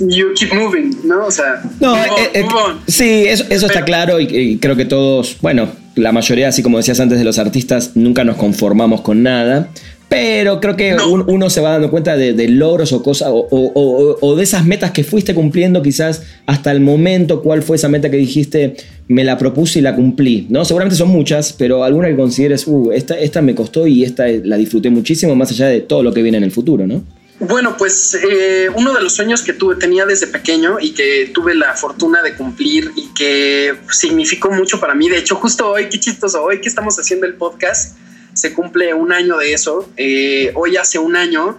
[0.00, 1.26] you keep moving, ¿no?
[1.26, 2.44] O sea, no, eh, eh,
[2.86, 7.18] sí, eso, está claro y, creo que todos, bueno, la mayoría, así como decías antes
[7.18, 9.68] de los artistas, nunca nos conformamos con nada.
[10.10, 14.66] Pero creo que uno se va dando cuenta de, logros o cosas, o, de esas
[14.66, 18.74] metas que fuiste cumpliendo quizás hasta el momento, cuál fue esa meta que dijiste,
[19.06, 20.64] me la propuse y la cumplí, ¿no?
[20.64, 24.56] Seguramente son muchas, pero alguna que consideres, uh, esta, esta me costó y esta la
[24.56, 27.04] disfruté muchísimo, más allá de todo lo que viene en el futuro, ¿no?
[27.38, 31.54] Bueno, pues eh, uno de los sueños que tuve, tenía desde pequeño y que tuve
[31.54, 35.08] la fortuna de cumplir y que significó mucho para mí.
[35.08, 37.96] De hecho, justo hoy, qué chistoso, hoy que estamos haciendo el podcast,
[38.32, 39.90] se cumple un año de eso.
[39.96, 41.58] Eh, hoy hace un año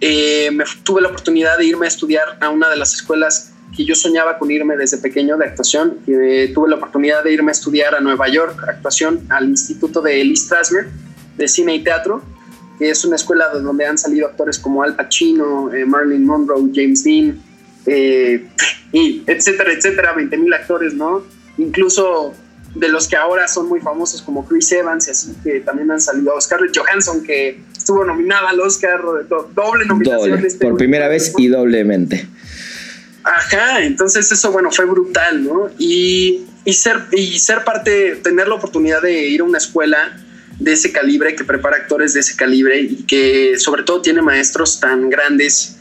[0.00, 3.84] eh, me tuve la oportunidad de irme a estudiar a una de las escuelas que
[3.84, 5.98] yo soñaba con irme desde pequeño de actuación.
[6.06, 10.24] Eh, tuve la oportunidad de irme a estudiar a Nueva York actuación al Instituto de
[10.24, 10.88] Lee Strasberg
[11.36, 12.22] de Cine y Teatro,
[12.78, 17.04] que es una escuela de donde han salido actores como Al Pacino, Marilyn Monroe, James
[17.04, 17.40] Dean,
[18.92, 21.22] y etcétera, etcétera, 20 mil actores, ¿no?
[21.56, 22.34] Incluso
[22.74, 26.00] de los que ahora son muy famosos como Chris Evans y así que también han
[26.00, 26.40] salido.
[26.40, 32.26] Scarlett Johansson que estuvo nominada al Oscar doble nominación este por primera vez y doblemente.
[33.24, 38.54] Ajá entonces eso bueno fue brutal no y, y ser y ser parte tener la
[38.54, 40.16] oportunidad de ir a una escuela
[40.58, 44.78] de ese calibre que prepara actores de ese calibre y que sobre todo tiene maestros
[44.78, 45.76] tan grandes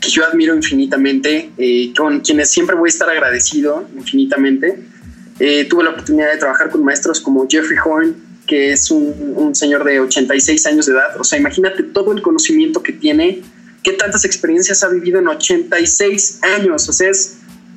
[0.00, 4.91] que yo admiro infinitamente eh, con quienes siempre voy a estar agradecido infinitamente
[5.38, 8.14] eh, tuve la oportunidad de trabajar con maestros como Jeffrey Horn,
[8.46, 11.18] que es un, señor de 86 años de edad.
[11.18, 13.42] O sea, imagínate todo el conocimiento que tiene,
[13.82, 16.88] qué tantas experiencias ha vivido en 86 años.
[16.88, 17.10] O sea,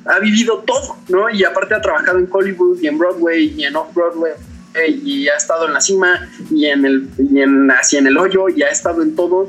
[0.06, 1.30] ha vivido todo, ¿no?
[1.30, 4.32] Y aparte ha trabajado en Hollywood y en Broadway y en Off-Broadway
[5.02, 8.48] y ha estado en la cima y en el, y en, así en el hoyo
[8.48, 9.48] y ha estado en todo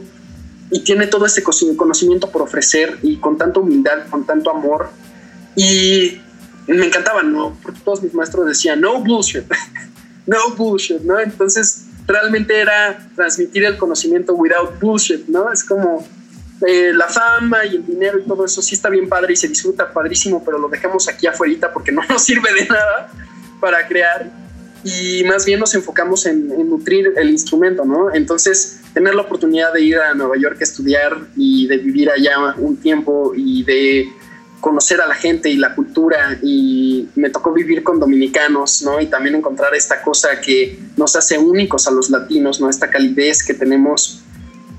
[0.70, 4.90] y tiene todo ese conocimiento por ofrecer y con tanta humildad, con tanto amor.
[5.56, 6.20] Y
[6.68, 7.58] me encantaban, ¿no?
[7.62, 9.46] Porque todos mis maestros decían, no bullshit,
[10.26, 11.20] no bullshit, ¿no?
[11.20, 15.52] Entonces, realmente era transmitir el conocimiento without bullshit, ¿no?
[15.52, 16.08] Es como
[16.66, 19.48] eh, la fama y el dinero y todo eso sí está bien padre y se
[19.48, 23.12] disfruta padrísimo, pero lo dejamos aquí afuera porque no nos sirve de nada
[23.60, 24.32] para crear
[24.84, 28.14] y más bien nos enfocamos en, en, nutrir el instrumento, ¿no?
[28.14, 32.56] Entonces, tener la oportunidad de ir a Nueva York a estudiar y de vivir allá
[32.58, 34.10] un tiempo y de
[34.68, 39.00] conocer a la gente y la cultura y me tocó vivir con dominicanos, ¿no?
[39.00, 42.70] Y también encontrar esta cosa que nos hace únicos a los latinos, ¿no?
[42.70, 44.24] Esta calidez que tenemos.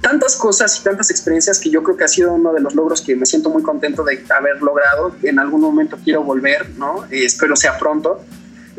[0.03, 3.01] Tantas cosas y tantas experiencias que yo creo que ha sido uno de los logros
[3.01, 5.17] que me siento muy contento de haber logrado.
[5.23, 7.07] En algún momento quiero volver, ¿no?
[7.07, 8.23] Eh, espero sea pronto.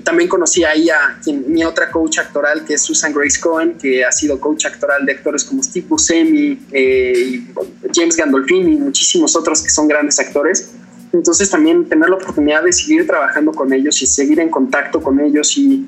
[0.04, 4.12] También conocí ahí a mi otra coach actoral, que es Susan Grace Cohen, que ha
[4.12, 7.48] sido coach actoral de actores como Steve Buscemi, eh,
[7.96, 10.70] James Gandolfini y muchísimos otros que son grandes actores
[11.14, 15.20] entonces también tener la oportunidad de seguir trabajando con ellos y seguir en contacto con
[15.20, 15.88] ellos y,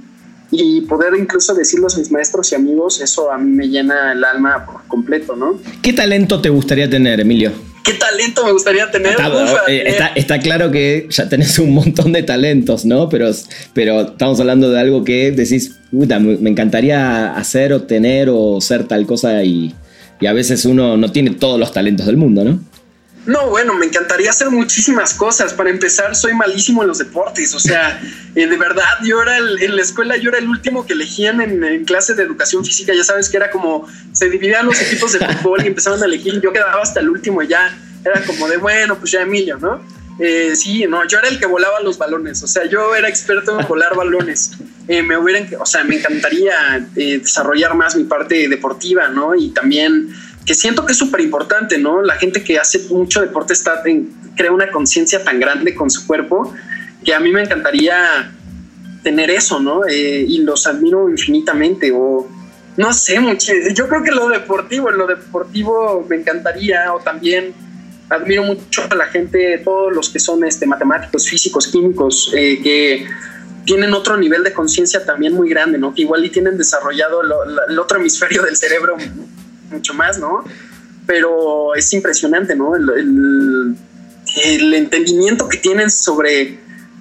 [0.51, 4.23] y poder incluso decirlo a mis maestros y amigos, eso a mí me llena el
[4.23, 5.60] alma por completo, ¿no?
[5.81, 7.51] ¿Qué talento te gustaría tener, Emilio?
[7.84, 9.15] ¿Qué talento me gustaría tener?
[9.67, 13.10] Eh, está, claro que ya tenés un montón de talentos, ¿no?
[13.10, 13.31] Pero,
[13.73, 18.88] pero estamos hablando de algo que decís, puta, me encantaría hacer o tener o ser
[18.88, 19.73] tal cosa y,
[20.19, 22.60] y a veces uno no tiene todos los talentos del mundo, ¿no?
[23.25, 25.53] No, bueno, me encantaría hacer muchísimas cosas.
[25.53, 27.53] Para empezar, soy malísimo en los deportes.
[27.53, 28.01] O sea,
[28.36, 31.86] eh, de verdad, yo era en la escuela, yo era el último que elegían en,
[31.86, 32.93] clase de educación física.
[32.95, 36.41] Ya sabes que era como se dividían los equipos de fútbol y empezaban a elegir.
[36.41, 37.77] Yo quedaba hasta el último ya.
[38.03, 39.79] Era como de bueno, pues ya Emilio, ¿no?
[40.19, 42.41] Eh, sí, no, yo era el que volaba los balones.
[42.41, 44.51] O sea, yo era experto en volar balones.
[44.88, 49.36] Eh, me hubieran, o sea, me encantaría desarrollar más mi parte deportiva, ¿no?
[49.36, 50.10] Y también
[50.45, 52.01] que siento que es súper importante, ¿no?
[52.01, 53.82] La gente que hace mucho deporte está
[54.36, 56.54] crea una conciencia tan grande con su cuerpo
[57.04, 58.32] que a mí me encantaría
[59.04, 59.86] tener eso, ¿no?
[59.88, 62.27] Eh, y los admiro infinitamente o
[62.77, 63.51] no sé, mucho.
[63.73, 67.54] Yo creo que lo deportivo, en lo deportivo me encantaría o también
[68.10, 73.06] admiro mucho a la gente, todos los que son este, matemáticos, físicos, químicos, eh, que
[73.65, 75.93] tienen otro nivel de conciencia también muy grande, ¿no?
[75.93, 77.21] Que igual y tienen desarrollado
[77.69, 78.97] el otro hemisferio del cerebro
[79.71, 80.43] mucho más, ¿no?
[81.05, 82.75] Pero es impresionante, ¿no?
[82.75, 83.75] El,
[84.73, 86.60] entendimiento que tienen sobre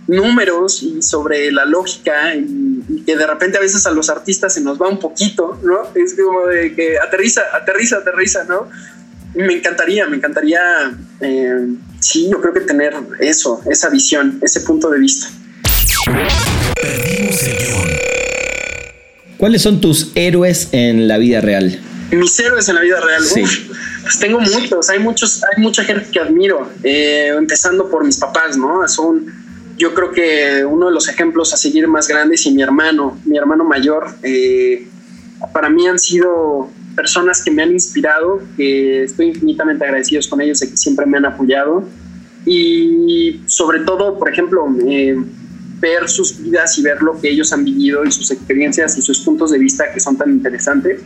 [0.09, 4.61] números y sobre la lógica y, que de repente a veces a los artistas se
[4.61, 5.79] nos va un poquito, ¿no?
[5.95, 8.69] Es como de que aterriza, aterriza, aterriza, ¿no?
[9.35, 10.61] me encantaría, me encantaría,
[11.21, 11.69] eh,
[12.01, 15.29] sí, yo creo que tener eso, esa visión, ese punto de vista.
[19.37, 21.81] ¿Cuáles son tus héroes en la vida real?
[22.17, 23.23] Mis héroes en la vida real.
[24.03, 28.57] pues tengo muchos, hay muchos, hay mucha gente que admiro, eh, empezando por mis papás,
[28.57, 28.87] ¿no?
[28.89, 29.27] Son,
[29.77, 33.39] yo creo que uno de los ejemplos a seguir más grandes y mi hermano, mi
[33.39, 34.87] hermano mayor, eh,
[35.53, 40.61] para mí han sido personas que me han inspirado, que estoy infinitamente agradecido con ellos
[40.61, 41.85] de que siempre me han apoyado
[42.45, 45.17] y sobre todo, por ejemplo, eh,
[45.79, 49.21] ver sus vidas y ver lo que ellos han vivido y sus experiencias y sus
[49.21, 51.01] puntos de vista que son tan interesantes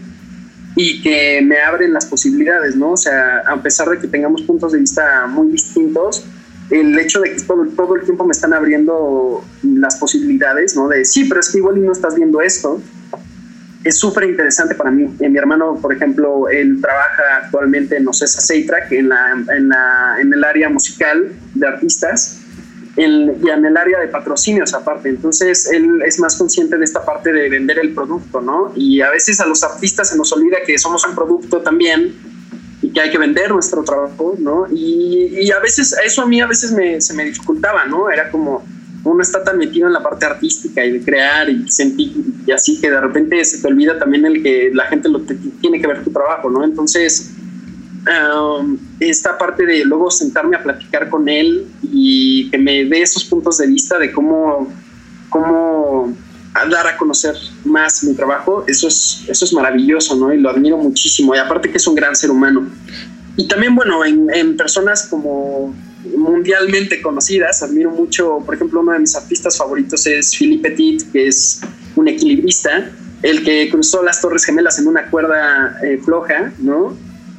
[0.76, 2.92] y que me abren las posibilidades, ¿no?
[2.92, 6.24] O sea, a pesar de que tengamos puntos de vista muy distintos,
[6.70, 10.88] el hecho de que todo, todo el tiempo me están abriendo las posibilidades, ¿no?
[10.88, 12.80] De sí, pero es que igual no estás viendo esto.
[13.84, 15.14] Es súper interesante para mí.
[15.20, 20.16] Eh, mi hermano, por ejemplo, él trabaja actualmente en Ocesa Seitrack, en, la, en, la,
[20.18, 22.33] en el área musical de artistas
[22.96, 25.08] y en el área de patrocinios aparte.
[25.08, 28.72] Entonces, él es más consciente de esta parte de vender el producto, ¿no?
[28.76, 32.14] Y a veces a los artistas se nos olvida que somos un producto también
[32.82, 34.66] y que hay que vender nuestro trabajo, ¿no?
[34.70, 38.10] Y, y a veces, eso a mí a veces me, se me dificultaba, ¿no?
[38.10, 38.64] Era como,
[39.04, 42.80] uno está tan metido en la parte artística y de crear y sentir y así
[42.80, 45.20] que de repente se te olvida también el que la gente lo
[45.60, 46.64] tiene que ver tu trabajo, ¿no?
[46.64, 47.30] Entonces,
[48.06, 53.24] Um, esta parte de luego sentarme a platicar con él y que me dé esos
[53.24, 54.70] puntos de vista de cómo,
[55.30, 56.14] cómo
[56.70, 60.32] dar a conocer más mi trabajo, eso es, eso es maravilloso, ¿no?
[60.34, 61.34] Y lo admiro muchísimo.
[61.34, 62.68] Y aparte que es un gran ser humano.
[63.36, 65.74] Y también, bueno, en, en personas como
[66.16, 71.26] mundialmente conocidas, admiro mucho, por ejemplo, uno de mis artistas favoritos es Philippe Petit, que
[71.26, 71.60] es
[71.96, 72.90] un equilibrista,
[73.22, 76.96] el que cruzó las Torres Gemelas en una cuerda eh, floja, ¿no?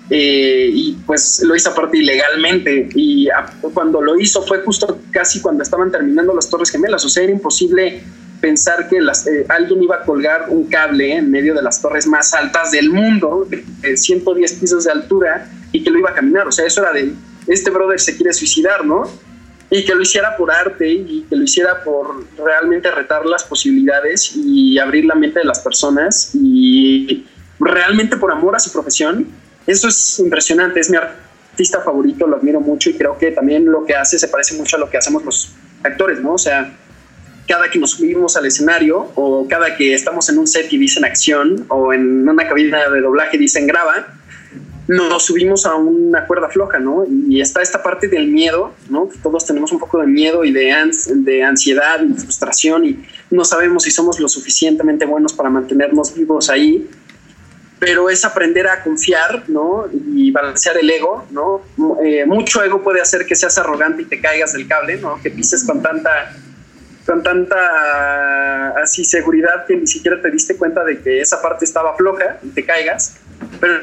[0.10, 2.90] Eh, y pues lo hizo aparte ilegalmente.
[2.96, 3.28] Y
[3.74, 7.32] cuando lo hizo fue justo casi cuando estaban terminando las Torres Gemelas, o sea, era
[7.32, 8.04] imposible
[8.40, 12.06] pensar que las, eh, alguien iba a colgar un cable en medio de las torres
[12.06, 16.48] más altas del mundo, de 110 pisos de altura, y que lo iba a caminar,
[16.48, 17.12] o sea, eso era de,
[17.48, 19.10] este brother se quiere suicidar, ¿no?
[19.72, 24.36] Y que lo hiciera por arte y que lo hiciera por realmente retar las posibilidades
[24.36, 27.26] y abrir la mente de las personas y
[27.60, 29.28] realmente por amor a su profesión
[29.68, 33.86] eso es impresionante, es mi artista favorito, lo admiro mucho y creo que también lo
[33.86, 36.34] que hace se parece mucho a lo que hacemos los actores, ¿no?
[36.34, 36.76] O sea,
[37.48, 41.06] cada que nos subimos al escenario o cada que estamos en un set y dicen
[41.06, 44.08] acción o en una cabina de doblaje dicen graba,
[44.88, 47.06] nos subimos a una cuerda floja, ¿no?
[47.28, 49.10] Y está esta parte del miedo, ¿no?
[49.24, 50.72] Todos tenemos un poco de miedo y de,
[51.44, 56.88] ansiedad y frustración y no sabemos si somos lo suficientemente buenos para mantenernos vivos ahí
[57.80, 59.88] pero es aprender a confiar, ¿no?
[59.92, 61.62] Y balancear el ego, ¿no?
[62.04, 65.22] Eh, mucho ego puede hacer que seas arrogante y te caigas del cable, ¿no?
[65.22, 66.34] Que pises con tanta,
[67.06, 71.96] con tanta así seguridad que ni siquiera te diste cuenta de que esa parte estaba
[71.96, 73.18] floja y te caigas,
[73.60, 73.82] pero,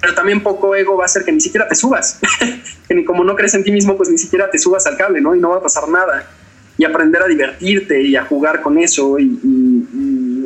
[0.00, 2.20] pero también poco ego va a hacer que ni siquiera te subas,
[2.88, 5.20] que ni como no crees en ti mismo, pues ni siquiera te subas al cable,
[5.20, 5.34] ¿no?
[5.34, 6.26] Y no va a pasar nada.
[6.76, 9.38] Y aprender a divertirte y a jugar con eso y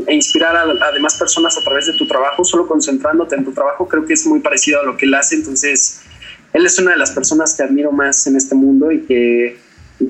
[0.08, 3.86] e inspirar a, demás personas a través de tu trabajo, solo concentrándote en tu trabajo,
[3.86, 5.36] creo que es muy parecido a lo que él hace.
[5.36, 6.00] Entonces,
[6.54, 9.58] él es una de las personas que admiro más en este mundo y que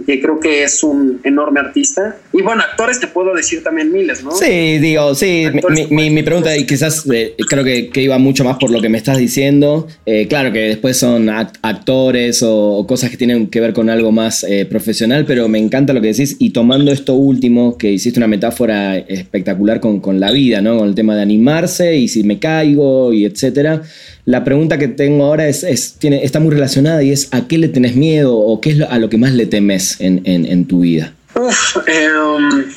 [0.06, 2.16] que creo que es un enorme artista.
[2.32, 4.32] Y bueno, actores te puedo decir también miles, ¿no?
[4.32, 5.46] Sí, digo, sí,
[5.90, 8.88] mi, mi, pregunta y quizás eh, creo que, que, iba mucho más por lo que
[8.88, 9.86] me estás diciendo.
[10.04, 14.44] Eh, claro que después son actores o, cosas que tienen que ver con algo más
[14.44, 18.28] eh, profesional, pero me encanta lo que decís y tomando esto último, que hiciste una
[18.28, 20.78] metáfora espectacular con, con la vida, ¿no?
[20.78, 23.82] Con el tema de animarse y si me caigo y etcétera.
[24.28, 27.66] La pregunta que tengo ahora es, tiene, está muy relacionada y es ¿a qué le
[27.66, 31.14] tenés miedo o qué es a lo que más le temes en, tu vida?
[31.86, 32.70] Em,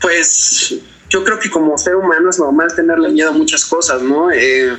[0.00, 0.74] pues
[1.08, 4.32] yo creo que como ser humano es normal tenerle miedo a muchas cosas, ¿no?
[4.32, 4.76] Eh,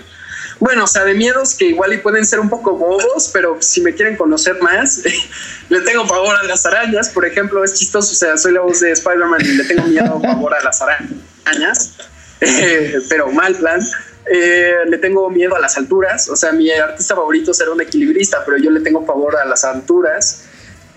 [0.59, 3.79] bueno, o sea, de miedos que igual y pueden ser un poco bobos, pero si
[3.79, 5.03] me quieren conocer más,
[5.69, 8.81] le tengo pavor a las arañas, por ejemplo, es chistoso, o sea, soy la voz
[8.81, 11.93] de Spider-Man y le tengo miedo, pavor a las arañas,
[12.41, 13.79] eh, pero mal plan.
[14.29, 16.29] Eh, le tengo miedo a las alturas.
[16.29, 19.63] O sea, mi artista favorito será un equilibrista, pero yo le tengo favor a las
[19.63, 20.43] alturas.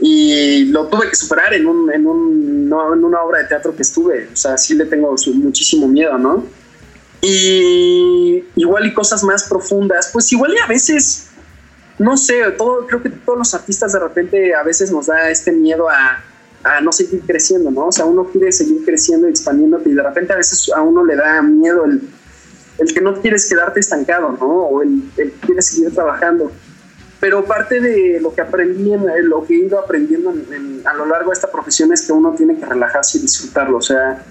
[0.00, 3.82] Y lo tuve que superar en, un, en, un, en una obra de teatro que
[3.82, 4.28] estuve.
[4.32, 6.44] O sea, sí le tengo muchísimo miedo, ¿no?
[7.20, 10.08] Y igual y cosas más profundas.
[10.12, 11.28] Pues igual y a veces,
[11.98, 15.52] no sé, todo, creo que todos los artistas de repente a veces nos da este
[15.52, 16.24] miedo a,
[16.64, 17.88] a no seguir creciendo, ¿no?
[17.88, 21.04] O sea, uno quiere seguir creciendo y expandiéndote y de repente a veces a uno
[21.04, 22.00] le da miedo el
[22.80, 24.46] el que no quieres quedarte estancado, ¿no?
[24.46, 26.50] O el, el que quieres seguir trabajando.
[27.20, 30.32] Pero parte de lo que aprendí, en, lo que he ido aprendiendo
[30.84, 33.76] a lo largo de esta profesión es que uno tiene que relajarse y disfrutarlo.
[33.76, 34.24] O sea,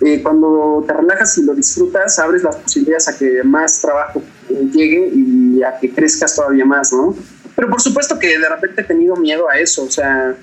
[0.00, 4.68] eh, cuando te relajas y lo disfrutas, abres las posibilidades a que más trabajo eh,
[4.72, 7.14] llegue y a que crezcas todavía más, ¿no?
[7.54, 10.34] Pero por supuesto que de repente he tenido miedo a eso, o sea,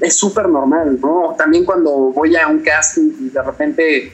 [0.00, 1.34] es súper normal, ¿no?
[1.36, 4.12] También cuando voy a un casting y de repente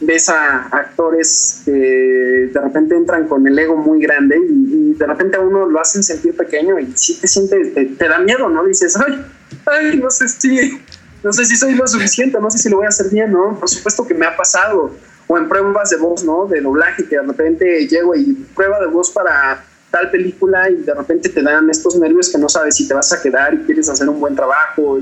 [0.00, 5.36] ves a actores que de repente entran con el ego muy grande y, de repente
[5.36, 8.64] a uno lo hacen sentir pequeño y si te sientes, te, da miedo, ¿no?
[8.64, 9.24] Dices, ay,
[9.66, 10.82] ay, no sé si,
[11.22, 13.58] no sé si soy lo suficiente, no sé si lo voy a hacer bien, ¿no?
[13.60, 14.92] Por supuesto que me ha pasado,
[15.28, 16.46] o en pruebas de voz, ¿no?
[16.46, 20.94] De doblaje, que de repente llego y prueba de voz para tal película y de
[20.94, 23.88] repente te dan estos nervios que no sabes si te vas a quedar y quieres
[23.88, 24.98] hacer un buen trabajo,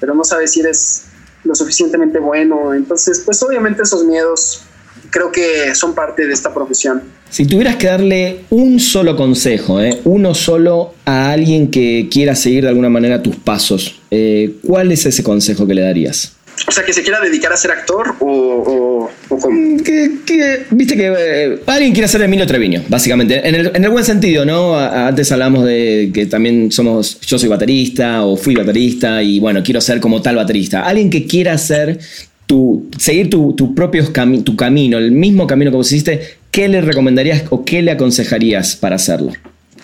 [0.00, 1.04] pero no sabes si eres
[1.44, 2.74] lo suficientemente bueno.
[2.74, 4.62] Entonces, pues obviamente esos miedos
[5.10, 7.02] creo que son parte de esta profesión.
[7.30, 10.00] Si tuvieras que darle un solo consejo, ¿eh?
[10.04, 15.06] uno solo a alguien que quiera seguir de alguna manera tus pasos, eh, ¿cuál es
[15.06, 16.32] ese consejo que le darías?
[16.66, 21.12] O sea, que se quiera dedicar a ser actor o, o, mm, Que, Viste que
[21.16, 23.46] eh, alguien quiere ser Emilio Treviño, básicamente.
[23.46, 24.78] En el, buen sentido, ¿no?
[24.78, 27.20] antes hablamos de que también somos.
[27.20, 30.82] Yo soy baterista o fui baterista y bueno, quiero ser como tal baterista.
[30.86, 31.98] Alguien que quiera ser
[32.46, 34.04] tu, seguir tu, tu propio
[34.44, 38.76] tu camino, el mismo camino que vos hiciste, ¿qué le recomendarías o qué le aconsejarías
[38.76, 39.32] para hacerlo?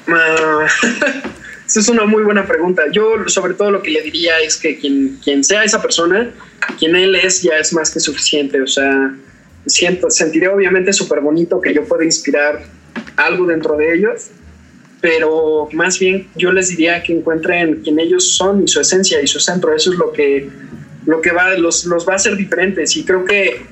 [0.07, 0.67] Ah,
[1.71, 2.83] esa es una muy buena pregunta.
[2.91, 6.33] Yo sobre todo lo que le diría es que quien, quien sea esa persona,
[6.81, 8.61] quien él es ya es más que suficiente.
[8.61, 9.15] O sea,
[9.67, 12.65] siento, sentiré obviamente súper bonito que yo pueda inspirar
[13.15, 14.31] algo dentro de ellos,
[15.01, 19.29] pero más bien yo les diría que encuentren quien ellos son y su esencia y
[19.29, 19.73] su centro.
[19.73, 20.49] Eso es lo que,
[21.07, 22.97] lo que va, los, los va a hacer diferentes.
[22.97, 23.63] Y creo que,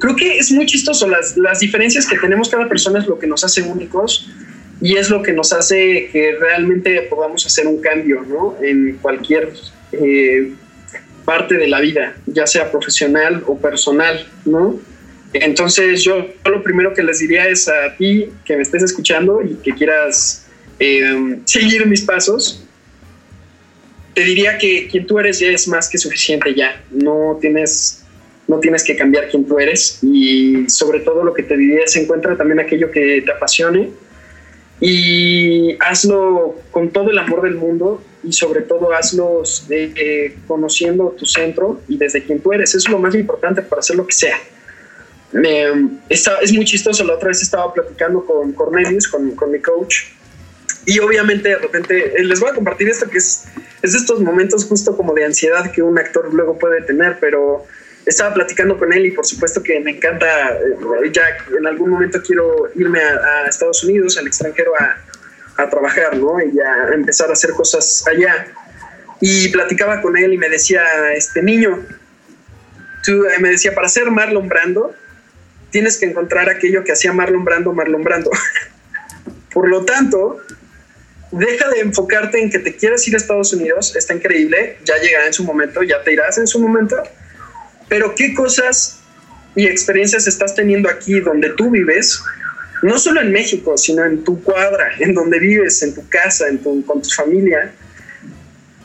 [0.00, 1.06] creo que es muy chistoso.
[1.06, 4.30] Las, las diferencias que tenemos cada persona es lo que nos hace únicos
[4.82, 8.56] y es lo que nos hace que realmente podamos hacer un cambio ¿no?
[8.60, 9.52] en cualquier
[9.92, 10.52] eh,
[11.24, 14.80] parte de la vida, ya sea profesional o personal, ¿no?
[15.32, 19.54] Entonces yo, lo primero que les diría es a ti que me estés escuchando y
[19.62, 20.46] que quieras
[20.80, 22.66] eh, seguir mis pasos,
[24.14, 28.04] te diría que quien tú eres ya es más que suficiente ya, no tienes,
[28.48, 31.94] no tienes que cambiar quien tú eres y sobre todo lo que te diría es
[31.96, 33.90] encuentra también aquello que te apasione
[34.84, 41.24] y hazlo con todo el amor del mundo y sobre todo hazlo de, conociendo tu
[41.24, 42.70] centro y desde quien tú eres.
[42.70, 44.36] Eso es lo más importante para hacer lo que sea.
[46.08, 50.06] es muy chistoso, la otra vez estaba platicando con Cornelius, con, con mi coach,
[50.84, 53.44] y obviamente de repente eh, les voy a compartir esto que es,
[53.82, 57.64] es de estos momentos justo como de ansiedad que un actor luego puede tener, pero
[58.06, 61.22] estaba platicando con él y por supuesto que me encanta, eh, ya
[61.58, 64.98] en algún momento quiero irme a, Estados Unidos, al extranjero, a,
[65.70, 66.40] trabajar, ¿no?
[66.40, 68.48] Y a empezar a hacer cosas allá.
[69.20, 70.82] Y platicaba con él y me decía,
[71.14, 71.86] este niño,
[73.04, 74.92] tú, eh, me decía, para ser Marlon Brando,
[75.70, 78.30] tienes que encontrar aquello que hacía Marlon Brando, Marlon Brando.
[79.52, 80.40] por lo tanto,
[81.30, 85.26] deja de enfocarte en que te quieres ir a Estados Unidos, está increíble, ya llegará
[85.26, 86.96] en su momento, ya te irás en su momento,
[87.88, 88.98] pero qué cosas
[89.54, 92.22] y experiencias estás teniendo aquí donde tú vives,
[92.82, 96.58] no solo en México, sino en tu cuadra, en donde vives, en tu casa, en
[96.58, 97.72] tu, con tu familia,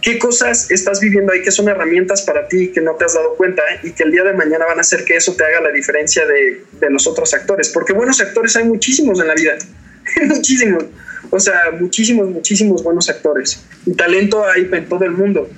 [0.01, 3.35] qué cosas estás viviendo ahí que son herramientas para ti que no te has dado
[3.35, 5.71] cuenta y que el día de mañana van a hacer que eso te haga la
[5.71, 7.69] diferencia de, de los otros actores.
[7.69, 9.57] Porque buenos actores hay muchísimos en la vida,
[10.27, 10.85] muchísimos.
[11.29, 13.61] O sea, muchísimos, muchísimos buenos actores.
[13.85, 15.49] Y talento hay en todo el mundo.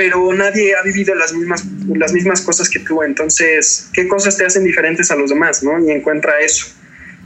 [0.00, 1.62] Pero nadie ha vivido las mismas,
[1.94, 3.02] las mismas cosas que tú.
[3.02, 5.62] Entonces, ¿qué cosas te hacen diferentes a los demás?
[5.62, 5.78] ¿no?
[5.78, 6.68] Y encuentra eso.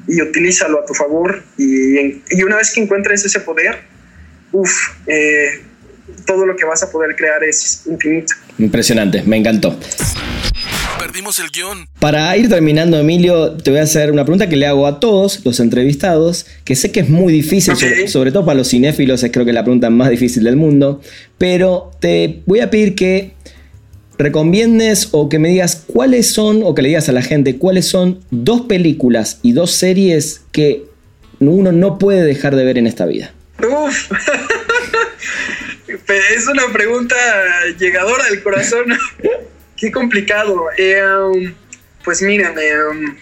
[0.09, 1.45] Y utilízalo a tu favor.
[1.57, 3.79] Y, y una vez que encuentres ese poder,
[4.51, 4.73] uff,
[5.07, 5.63] eh,
[6.27, 8.35] todo lo que vas a poder crear es infinito.
[8.59, 9.79] Impresionante, me encantó.
[10.99, 11.89] Perdimos el guion.
[11.99, 15.45] Para ir terminando, Emilio, te voy a hacer una pregunta que le hago a todos
[15.45, 19.33] los entrevistados, que sé que es muy difícil, sobre, sobre, todo para los cinéfilos, es
[19.33, 21.01] creo que la pregunta más difícil del mundo,
[21.39, 23.35] pero te voy a pedir que
[24.19, 27.87] recomiendes o que me digas cuáles son, o que le digas a la gente cuáles
[27.87, 30.85] son dos películas y dos series que
[31.41, 33.35] uno no puede dejar de ver en esta vida.
[33.59, 34.11] Uf.
[36.09, 37.17] es una pregunta
[37.79, 38.85] llegadora al corazón.
[39.77, 40.67] Qué complicado.
[40.77, 41.55] Eh, um,
[42.05, 43.17] pues miren, eh, um,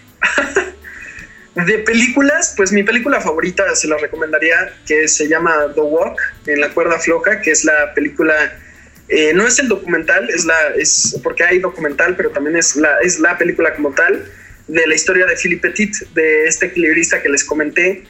[1.65, 6.61] de películas, pues mi película favorita se la recomendaría, que se llama The Walk, en
[6.61, 8.59] la cuerda floja, que es la película,
[9.07, 12.99] eh, no es el documental, es la, es porque hay documental, pero también es la,
[12.99, 14.25] es la película como tal
[14.67, 18.03] de la historia de Philippe Petit, de este equilibrista que les comenté.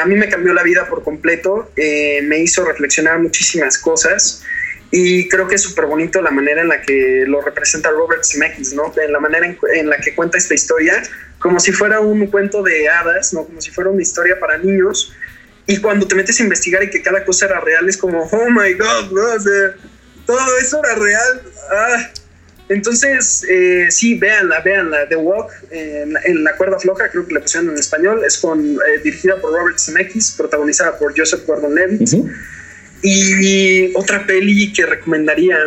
[0.00, 4.42] a mí me cambió la vida por completo, me hizo reflexionar muchísimas cosas.
[4.90, 8.74] Y creo que es súper bonito la manera en la que lo representa Robert Zemeckis,
[8.74, 8.92] ¿no?
[8.96, 11.02] En la manera en, la que cuenta esta historia,
[11.38, 13.44] como si fuera un cuento de hadas, ¿no?
[13.44, 15.12] Como si fuera una historia para niños.
[15.66, 18.50] Y cuando te metes a investigar y que cada cosa era real, es como, oh
[18.50, 19.22] my god, ¿no?
[19.34, 19.74] O sea,
[20.26, 21.42] todo eso era real.
[21.70, 22.10] Ah.
[22.68, 25.08] Entonces, eh, sí, véanla, véanla.
[25.08, 29.00] The Walk, en, la cuerda floja, creo que la pusieron en español, es con, eh,
[29.02, 32.08] dirigida por Robert Zemeckis, protagonizada por Joseph Gordon-Levitt.
[33.06, 35.58] Y otra peli que recomendaría.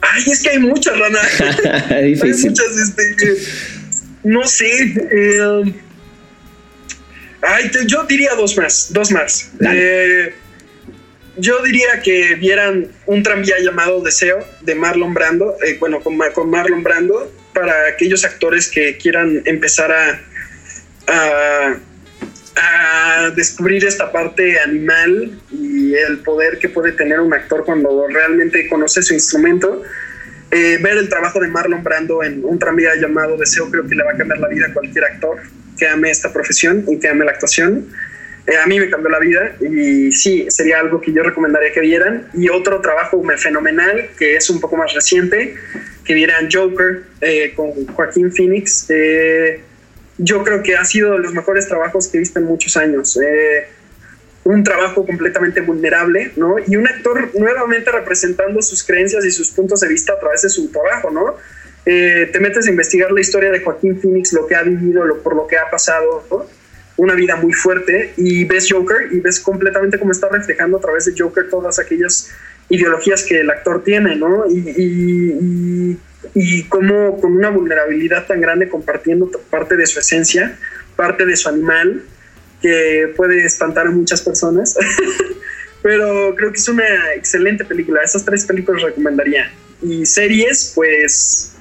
[0.00, 1.20] Ay, es que hay muchas, Rana.
[1.90, 3.36] hay muchas, este,
[4.24, 4.94] no sé.
[5.12, 5.62] Eh,
[7.42, 9.50] ay, yo diría dos más, dos más.
[9.60, 10.32] Eh,
[11.36, 16.48] yo diría que vieran un tranvía llamado Deseo de Marlon Brando, eh, bueno, con, con,
[16.48, 20.22] Marlon Brando, para aquellos actores que quieran empezar a,
[21.06, 21.78] a
[22.60, 28.68] a descubrir esta parte animal y el poder que puede tener un actor cuando realmente
[28.68, 29.82] conoce su instrumento.
[30.50, 34.02] Eh, ver el trabajo de Marlon Brando en un tranvía llamado Deseo creo que le
[34.02, 35.38] va a cambiar la vida a cualquier actor
[35.78, 37.86] que ame esta profesión y que ame la actuación.
[38.46, 41.80] Eh, a mí me cambió la vida y sí, sería algo que yo recomendaría que
[41.80, 42.28] vieran.
[42.34, 45.54] Y otro trabajo fenomenal, que es un poco más reciente,
[46.04, 48.88] que vieran Joker eh, con Joaquín Phoenix
[50.18, 53.16] yo creo que ha sido de los mejores trabajos que he visto en muchos años.
[53.16, 53.66] Eh,
[54.44, 56.56] un trabajo completamente vulnerable, ¿no?
[56.66, 60.48] Y un actor nuevamente representando sus creencias y sus puntos de vista a través de
[60.48, 61.36] su trabajo, ¿no?
[61.84, 65.22] Eh, te metes a investigar la historia de Joaquín Phoenix, lo que ha vivido, lo,
[65.22, 66.48] por lo que ha pasado,
[66.96, 71.04] una vida muy fuerte, y ves Joker y ves completamente cómo está reflejando a través
[71.04, 72.30] de Joker todas aquellas
[72.68, 74.44] ideologías que el actor tiene, ¿no?
[74.50, 75.98] Y, y
[76.68, 80.58] cómo con una vulnerabilidad tan grande compartiendo parte de su esencia,
[80.96, 82.02] parte de su animal,
[82.60, 84.76] que puede espantar a muchas personas.
[85.82, 88.02] Pero creo que es una excelente película.
[88.02, 89.52] Esas tres películas recomendaría.
[89.80, 91.54] Y series, pues...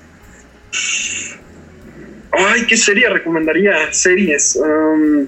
[2.32, 3.93] Ay, ¿qué serie recomendaría?
[3.93, 4.55] Series.
[4.55, 5.28] Um,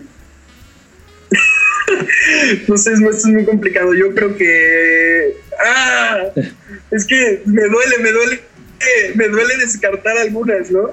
[2.67, 3.93] no sé, esto es muy complicado.
[3.93, 5.37] Yo creo que...
[5.63, 6.23] Ah,
[6.91, 8.48] es que me duele, me duele
[9.15, 10.91] me duele descartar algunas, ¿no?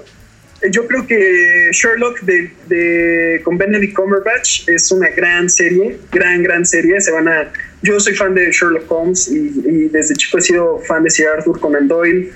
[0.71, 7.01] Yo creo que Sherlock de, con Benedict Cumberbatch es una gran serie, gran, gran serie.
[7.01, 11.05] Se van a, yo soy fan de Sherlock Holmes y, desde chico he sido fan
[11.05, 12.33] de Sir Arthur Conan Doyle.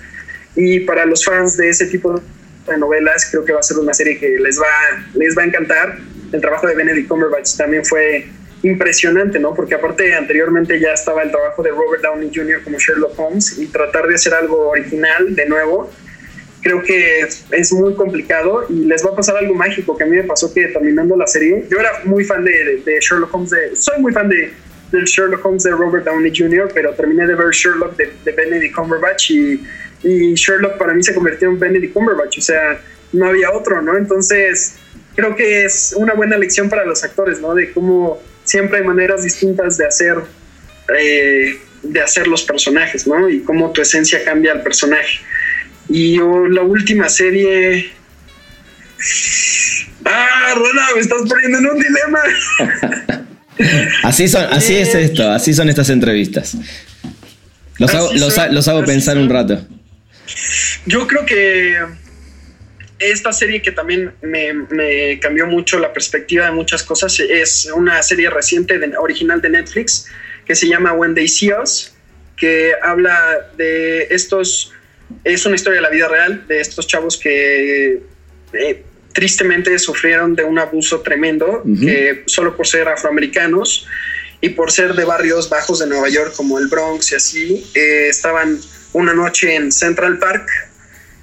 [0.55, 2.23] Y para los fans de ese tipo
[2.67, 5.47] de novelas, creo que va a ser una serie que les va, les va a
[5.47, 5.99] encantar.
[6.33, 8.27] El trabajo de Benedict Cumberbatch también fue
[8.63, 9.55] impresionante, ¿no?
[9.55, 12.63] Porque aparte anteriormente ya estaba el trabajo de Robert Downey Jr.
[12.63, 15.91] como Sherlock Holmes y tratar de hacer algo original de nuevo,
[16.63, 17.21] creo que
[17.53, 20.53] es muy complicado y les va a pasar algo mágico que a mí me pasó
[20.53, 24.29] que terminando la serie, yo era muy fan de, Sherlock Holmes, de, soy muy fan
[24.29, 24.53] de,
[24.93, 29.31] del Sherlock Holmes de Robert Downey Jr., pero terminé de ver Sherlock de, Benedict Cumberbatch
[29.31, 29.65] y,
[30.03, 32.79] y Sherlock para mí se convirtió en Benedict Cumberbatch, o sea,
[33.13, 33.97] no había otro, ¿no?
[33.97, 34.77] Entonces,
[35.17, 37.55] creo que es una buena lección para los actores, ¿no?
[37.55, 38.21] De cómo
[38.51, 40.17] siempre hay maneras distintas de hacer,
[40.99, 43.31] eh, de hacer los personajes, ¿no?
[43.31, 45.21] Y cómo tu esencia cambia al personaje.
[45.89, 47.93] Y la última serie.
[50.05, 53.27] Ah, Rona, me estás poniendo en un dilema.
[54.03, 56.57] así son, así es eh, esto, así son estas entrevistas.
[57.79, 59.65] Los hago, los, hago pensar un rato.
[60.87, 61.79] Yo creo que
[63.01, 68.29] esta serie que también me, cambió mucho la perspectiva de muchas cosas es una serie
[68.29, 70.07] reciente original de Netflix
[70.45, 71.95] que se llama When They See Us,
[72.37, 74.73] que habla de estos,
[75.25, 78.03] es una historia de la vida real, de estos chavos que
[78.53, 78.83] eh,
[79.13, 83.87] tristemente sufrieron de un abuso tremendo, que solo por ser afroamericanos
[84.41, 88.09] y por ser de barrios bajos de Nueva York como el Bronx y así, eh,
[88.09, 88.59] estaban
[88.93, 90.70] una noche en Central Park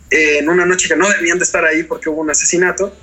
[0.10, 2.95] en una noche que no debían de estar ahí porque hubo un asesinato.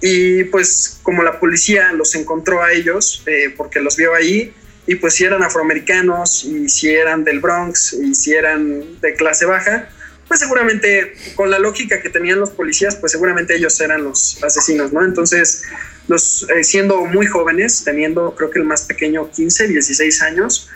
[0.00, 4.52] Y pues como la policía los encontró a ellos, eh, porque los vio ahí,
[4.86, 9.46] y pues si eran afroamericanos, y si eran del Bronx, y si eran de clase
[9.46, 9.88] baja,
[10.26, 14.92] pues seguramente con la lógica que tenían los policías, pues seguramente ellos eran los asesinos,
[14.92, 15.04] ¿no?
[15.04, 15.64] Entonces,
[16.08, 20.68] los, eh, siendo muy jóvenes, teniendo creo que el más pequeño 15, 16 años,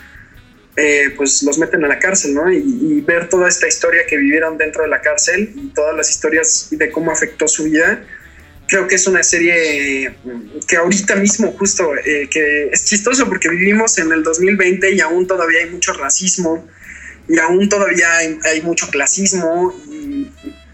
[0.77, 2.53] eh, pues los meten a la cárcel, ¿no?
[2.53, 6.69] Y, ver toda esta historia que vivieron dentro de la cárcel y todas las historias
[6.71, 8.05] de cómo afectó su vida,
[8.67, 10.15] creo que es una serie
[10.69, 15.27] que ahorita mismo justo, eh, que es chistoso porque vivimos en el 2020 y aún
[15.27, 16.69] todavía hay mucho racismo
[17.29, 20.31] y aún todavía hay, mucho clasismo y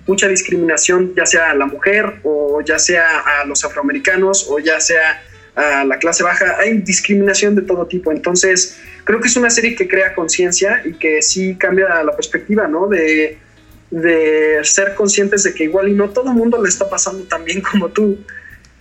[0.07, 4.81] mucha discriminación, ya sea a la mujer o ya sea a los afroamericanos o ya
[4.81, 5.23] sea
[5.55, 8.11] a la clase baja, hay discriminación de todo tipo.
[8.11, 12.67] Entonces, creo que es una serie que crea conciencia y que sí cambia la perspectiva,
[12.69, 12.89] ¿no?
[12.89, 13.39] De,
[13.91, 17.45] de ser conscientes de que igual y no todo el mundo le está pasando tan
[17.45, 18.19] bien como tú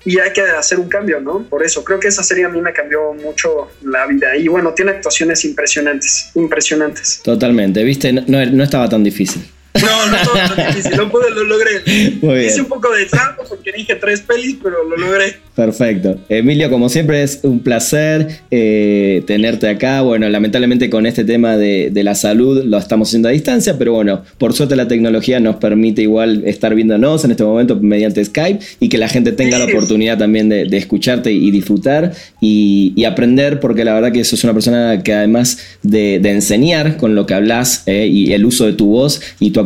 [0.03, 1.43] y hay que hacer un cambio, ¿no?
[1.43, 4.73] Por eso creo que esa serie a mí me cambió mucho la vida y bueno,
[4.73, 7.21] tiene actuaciones impresionantes, impresionantes.
[7.23, 9.43] Totalmente, viste, no, no estaba tan difícil.
[9.81, 12.45] No, no todo tan difícil, no pude, lo logré.
[12.45, 15.37] Hice un poco de trampa porque dije tres pelis, pero lo logré.
[15.55, 16.17] Perfecto.
[16.29, 20.01] Emilio, como siempre es un placer eh, tenerte acá.
[20.01, 24.23] Bueno, lamentablemente con este tema de, la salud lo estamos haciendo a distancia, pero bueno,
[24.37, 28.89] por suerte la tecnología nos permite igual estar viéndonos en este momento mediante Skype y
[28.89, 33.93] que la gente tenga la oportunidad también de, escucharte y disfrutar y, aprender, porque la
[33.93, 38.31] verdad que sos una persona que además de, enseñar con lo que hablas eh, y
[38.31, 39.59] el uso de tu voz y tu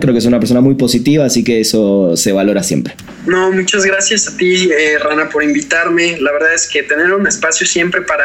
[0.00, 2.94] creo que es una persona muy positiva, así que eso se valora siempre.
[3.26, 6.18] No, muchas gracias a ti, eh, Rana, por invitarme.
[6.20, 8.24] La verdad es que tener un espacio siempre para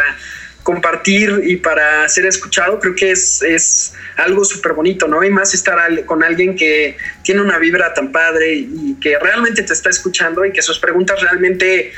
[0.64, 5.24] compartir y para ser escuchado, creo que es, es algo súper bonito, ¿no?
[5.24, 9.74] Y más estar con alguien que tiene una vibra tan padre y que realmente te
[9.74, 11.92] está escuchando y que sus preguntas realmente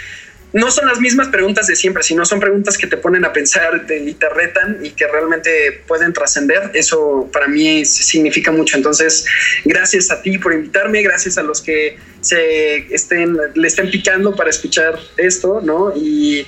[0.54, 3.86] no son las mismas preguntas de siempre, sino son preguntas que te ponen a pensar
[3.90, 6.72] y te retan y que realmente pueden trascender.
[6.74, 8.78] Eso para mí significa mucho.
[8.78, 9.26] Entonces,
[9.66, 14.50] gracias a ti por invitarme, gracias a los que se estén, le estén picando para
[14.50, 15.94] escuchar esto, ¿no?
[15.96, 16.48] Y,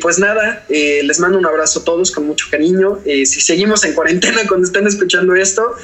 [0.00, 3.00] pues nada, eh, les mando un abrazo a todos con mucho cariño.
[3.04, 5.74] Eh, si seguimos en cuarentena cuando estén escuchando esto,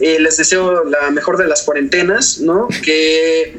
[0.00, 2.66] eh, les deseo la mejor de las cuarentenas, ¿no?
[2.84, 3.56] Que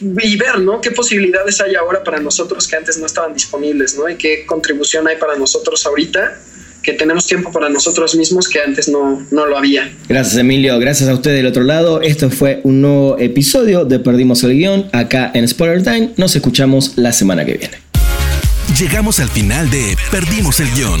[0.00, 0.80] y ver, ¿no?
[0.80, 4.08] ¿Qué posibilidades hay ahora para nosotros que antes no estaban disponibles, ¿no?
[4.08, 6.38] Y qué contribución hay para nosotros ahorita
[6.82, 9.92] que tenemos tiempo para nosotros mismos que antes no, no lo había.
[10.08, 12.00] Gracias Emilio, gracias a usted del otro lado.
[12.00, 16.12] Esto fue un nuevo episodio de Perdimos el Guión acá en Spoiler Time.
[16.16, 17.78] Nos escuchamos la semana que viene.
[18.78, 21.00] Llegamos al final de Perdimos el Guión.